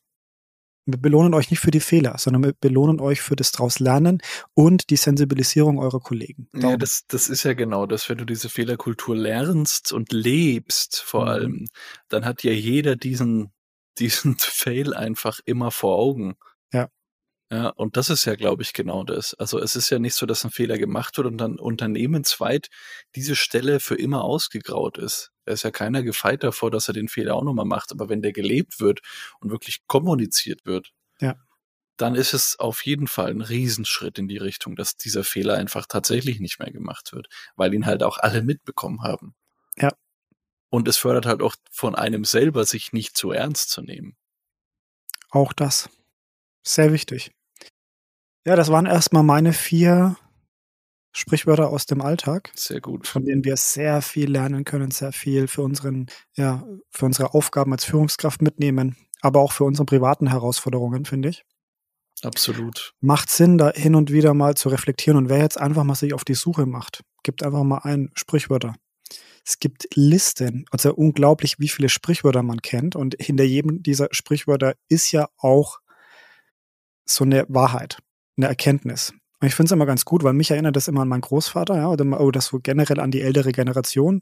Wir 0.85 0.99
belohnen 0.99 1.33
euch 1.33 1.51
nicht 1.51 1.61
für 1.61 1.71
die 1.71 1.79
Fehler, 1.79 2.17
sondern 2.19 2.43
wir 2.43 2.55
belohnen 2.55 3.01
euch 3.01 3.21
für 3.21 3.37
das 3.37 3.53
draus 3.53 3.79
Lernen 3.79 4.19
und 4.55 4.91
die 4.91 4.97
Sensibilisierung 4.97 5.79
eurer 5.79 6.01
Kollegen. 6.01 6.49
Darum. 6.53 6.71
Ja, 6.71 6.77
das, 6.77 7.05
das 7.07 7.29
ist 7.29 7.45
ja 7.45 7.53
genau 7.53 7.87
das, 7.87 8.09
wenn 8.09 8.19
du 8.19 8.25
diese 8.25 8.49
Fehlerkultur 8.49 9.15
lernst 9.15 9.93
und 9.93 10.13
lebst 10.13 11.01
vor 11.01 11.23
mhm. 11.23 11.29
allem, 11.29 11.69
dann 12.09 12.25
hat 12.25 12.43
ja 12.43 12.51
jeder 12.51 12.97
diesen, 12.97 13.52
diesen 13.99 14.37
Fail 14.39 14.95
einfach 14.95 15.41
immer 15.45 15.71
vor 15.71 15.99
Augen. 15.99 16.37
Ja. 16.73 16.89
Ja, 17.53 17.69
und 17.69 17.99
das 17.99 18.09
ist 18.09 18.25
ja, 18.25 18.35
glaube 18.35 18.63
ich, 18.63 18.73
genau 18.73 19.05
das. 19.05 19.35
Also 19.35 19.59
es 19.59 19.77
ist 19.77 19.91
ja 19.91 19.99
nicht 19.99 20.15
so, 20.15 20.25
dass 20.25 20.43
ein 20.43 20.51
Fehler 20.51 20.79
gemacht 20.79 21.19
wird 21.19 21.27
und 21.27 21.37
dann 21.37 21.59
unternehmensweit 21.59 22.69
diese 23.15 23.37
Stelle 23.37 23.79
für 23.79 23.95
immer 23.95 24.25
ausgegraut 24.25 24.97
ist. 24.97 25.33
Da 25.45 25.53
ist 25.53 25.63
ja 25.63 25.71
keiner 25.71 26.03
gefeit 26.03 26.45
davor, 26.45 26.71
dass 26.71 26.89
er 26.89 26.95
den 26.95 27.09
Fehler 27.09 27.35
auch 27.35 27.45
nochmal 27.45 27.67
macht. 27.67 27.93
Aber 27.93 28.09
wenn 28.09 28.23
der 28.23 28.33
gelebt 28.33 28.81
wird 28.81 29.01
und 29.41 29.51
wirklich 29.51 29.87
kommuniziert 29.87 30.65
wird, 30.65 30.93
ja. 31.21 31.37
dann 31.99 32.15
ist 32.15 32.33
es 32.33 32.59
auf 32.59 32.87
jeden 32.87 33.07
Fall 33.07 33.31
ein 33.31 33.43
Riesenschritt 33.43 34.19
in 34.19 34.29
die 34.29 34.39
Richtung, 34.39 34.75
dass 34.75 34.97
dieser 34.97 35.23
Fehler 35.25 35.57
einfach 35.59 35.85
tatsächlich 35.87 36.41
nicht 36.41 36.59
mehr 36.59 36.71
gemacht 36.73 37.13
wird, 37.13 37.29
weil 37.57 37.75
ihn 37.75 37.85
halt 37.85 38.03
auch 38.03 38.17
alle 38.17 38.43
mitbekommen 38.43 39.03
haben. 39.03 39.35
Und 40.73 40.89
es 40.89 40.97
fördert 40.97 41.27
halt 41.27 41.43
auch 41.43 41.55
von 41.71 41.95
einem 41.95 42.25
selber, 42.25 42.65
sich 42.65 42.95
nicht 42.95 43.15
zu 43.15 43.31
ernst 43.31 43.69
zu 43.69 43.83
nehmen. 43.83 44.17
Auch 45.29 45.53
das. 45.53 45.91
Sehr 46.67 46.95
wichtig. 46.95 47.31
Ja, 48.47 48.57
das 48.57 48.71
waren 48.71 48.87
erstmal 48.87 49.23
meine 49.23 49.53
vier 49.53 50.17
Sprichwörter 51.13 51.69
aus 51.69 51.85
dem 51.85 52.01
Alltag. 52.01 52.53
Sehr 52.55 52.81
gut. 52.81 53.07
Von 53.07 53.27
denen 53.27 53.45
wir 53.45 53.59
sehr 53.59 54.01
viel 54.01 54.31
lernen 54.31 54.65
können, 54.65 54.91
sehr 54.91 55.13
viel 55.13 55.47
für 55.47 55.61
unseren, 55.61 56.07
ja, 56.37 56.67
für 56.89 57.05
unsere 57.05 57.35
Aufgaben 57.35 57.73
als 57.73 57.85
Führungskraft 57.85 58.41
mitnehmen, 58.41 58.97
aber 59.21 59.41
auch 59.41 59.53
für 59.53 59.65
unsere 59.65 59.85
privaten 59.85 60.31
Herausforderungen, 60.31 61.05
finde 61.05 61.29
ich. 61.29 61.45
Absolut. 62.23 62.95
Macht 63.01 63.29
Sinn, 63.29 63.59
da 63.59 63.73
hin 63.73 63.95
und 63.95 64.11
wieder 64.11 64.33
mal 64.33 64.55
zu 64.55 64.71
reflektieren 64.71 65.19
und 65.19 65.29
wer 65.29 65.39
jetzt 65.39 65.61
einfach 65.61 65.85
mal 65.85 65.97
sich 65.97 66.15
auf 66.15 66.25
die 66.25 66.35
Suche 66.35 66.65
macht, 66.65 67.03
gibt 67.25 67.43
einfach 67.43 67.63
mal 67.63 67.81
ein 67.83 68.11
Sprichwörter. 68.15 68.75
Es 69.45 69.59
gibt 69.59 69.89
Listen, 69.95 70.65
also 70.71 70.95
unglaublich, 70.95 71.59
wie 71.59 71.69
viele 71.69 71.89
Sprichwörter 71.89 72.43
man 72.43 72.63
kennt 72.63 72.95
und 72.95 73.17
hinter 73.19 73.45
jedem 73.45 73.83
dieser 73.83 74.09
Sprichwörter 74.13 74.75
ist 74.89 75.11
ja 75.13 75.29
auch 75.39 75.81
so 77.05 77.25
eine 77.25 77.45
Wahrheit 77.49 77.99
eine 78.37 78.47
Erkenntnis. 78.47 79.13
Und 79.41 79.49
ich 79.49 79.55
finde 79.55 79.69
es 79.69 79.73
immer 79.73 79.87
ganz 79.87 80.05
gut, 80.05 80.23
weil 80.23 80.33
mich 80.33 80.51
erinnert 80.51 80.77
das 80.77 80.89
immer 80.89 81.03
an 81.03 81.09
meinen 81.09 81.21
Großvater, 81.21 81.77
ja, 81.77 81.89
oder, 81.89 82.21
oder 82.21 82.41
so 82.41 82.61
generell 82.61 83.01
an 83.01 83.11
die 83.11 83.21
ältere 83.21 83.53
Generation. 83.53 84.21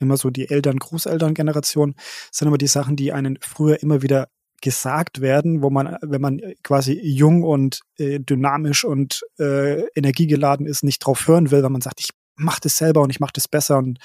Immer 0.00 0.16
so 0.16 0.30
die 0.30 0.50
Eltern, 0.50 0.78
Großeltern-Generation 0.78 1.94
sind 2.32 2.48
immer 2.48 2.58
die 2.58 2.66
Sachen, 2.66 2.96
die 2.96 3.12
einen 3.12 3.38
früher 3.40 3.82
immer 3.82 4.02
wieder 4.02 4.28
gesagt 4.62 5.20
werden, 5.20 5.62
wo 5.62 5.70
man, 5.70 5.96
wenn 6.02 6.20
man 6.20 6.40
quasi 6.62 6.98
jung 7.02 7.42
und 7.42 7.80
äh, 7.96 8.18
dynamisch 8.18 8.84
und 8.84 9.22
äh, 9.38 9.82
energiegeladen 9.94 10.66
ist, 10.66 10.84
nicht 10.84 10.98
drauf 10.98 11.28
hören 11.28 11.50
will, 11.50 11.62
weil 11.62 11.70
man 11.70 11.80
sagt, 11.80 12.00
ich 12.00 12.10
mache 12.36 12.60
das 12.62 12.76
selber 12.76 13.02
und 13.02 13.10
ich 13.10 13.20
mache 13.20 13.32
das 13.34 13.48
besser 13.48 13.78
und 13.78 13.98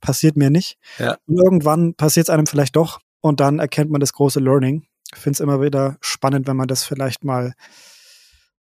passiert 0.00 0.36
mir 0.36 0.50
nicht. 0.50 0.78
Ja. 0.98 1.16
Und 1.26 1.38
irgendwann 1.38 1.94
passiert 1.94 2.26
es 2.26 2.30
einem 2.30 2.46
vielleicht 2.46 2.76
doch 2.76 3.00
und 3.20 3.40
dann 3.40 3.58
erkennt 3.58 3.90
man 3.90 4.00
das 4.00 4.12
große 4.12 4.40
Learning. 4.40 4.86
Ich 5.14 5.20
finde 5.20 5.36
es 5.36 5.40
immer 5.40 5.60
wieder 5.60 5.96
spannend, 6.00 6.46
wenn 6.46 6.56
man 6.56 6.68
das 6.68 6.84
vielleicht 6.84 7.24
mal 7.24 7.54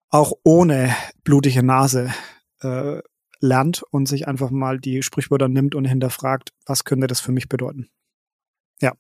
auch 0.09 0.33
ohne 0.45 0.95
blutige 1.25 1.63
Nase 1.63 2.13
äh, 2.61 3.01
lernt 3.41 3.83
und 3.91 4.07
sich 4.07 4.29
einfach 4.29 4.51
mal 4.51 4.79
die 4.79 5.03
Sprichwörter 5.03 5.49
nimmt 5.49 5.75
und 5.75 5.85
hinterfragt, 5.85 6.53
was 6.65 6.85
könnte 6.85 7.07
das 7.07 7.21
für 7.21 7.33
mich 7.33 7.49
bedeuten. 7.49 7.89
Ja. 8.81 8.93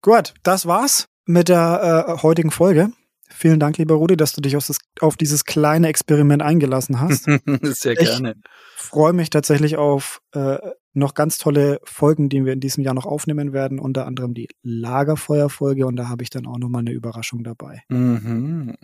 Gut, 0.00 0.34
das 0.42 0.66
war's 0.66 1.08
mit 1.24 1.48
der 1.48 2.06
äh, 2.08 2.22
heutigen 2.22 2.50
Folge. 2.50 2.92
Vielen 3.30 3.60
Dank, 3.60 3.78
lieber 3.78 3.94
Rudi, 3.94 4.16
dass 4.16 4.32
du 4.32 4.40
dich 4.40 4.56
auf, 4.56 4.66
das, 4.66 4.78
auf 5.00 5.16
dieses 5.16 5.44
kleine 5.44 5.88
Experiment 5.88 6.42
eingelassen 6.42 7.00
hast. 7.00 7.24
Sehr 7.62 7.94
gerne. 7.94 8.34
Ich 8.76 8.82
freue 8.82 9.12
mich 9.12 9.30
tatsächlich 9.30 9.76
auf 9.76 10.20
äh, 10.32 10.58
noch 10.94 11.14
ganz 11.14 11.38
tolle 11.38 11.80
Folgen, 11.84 12.28
die 12.28 12.44
wir 12.44 12.52
in 12.52 12.60
diesem 12.60 12.82
Jahr 12.82 12.94
noch 12.94 13.06
aufnehmen 13.06 13.52
werden, 13.52 13.78
unter 13.78 14.06
anderem 14.06 14.34
die 14.34 14.48
Lagerfeuerfolge 14.62 15.86
und 15.86 15.96
da 15.96 16.08
habe 16.08 16.22
ich 16.22 16.30
dann 16.30 16.46
auch 16.46 16.58
noch 16.58 16.68
mal 16.68 16.80
eine 16.80 16.92
Überraschung 16.92 17.44
dabei. 17.44 17.82
Mhm. 17.88 18.76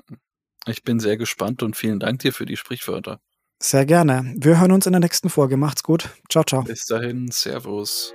Ich 0.67 0.83
bin 0.83 1.01
sehr 1.01 1.17
gespannt 1.17 1.63
und 1.63 1.77
vielen 1.77 2.01
Dank 2.01 2.21
dir 2.21 2.33
für 2.33 2.47
die 2.47 2.57
Sprichwörter. 2.57 3.21
Sehr 3.61 3.87
gerne. 3.87 4.35
Wir 4.37 4.61
hören 4.61 4.73
uns 4.73 4.87
in 4.87 4.93
der 4.93 5.01
nächsten 5.01 5.31
Folge. 5.31 5.57
Macht's 5.57 5.83
gut. 5.83 6.11
Ciao, 6.29 6.45
ciao. 6.45 6.63
Bis 6.63 6.87
dahin. 6.87 7.31
Servus. 7.31 8.15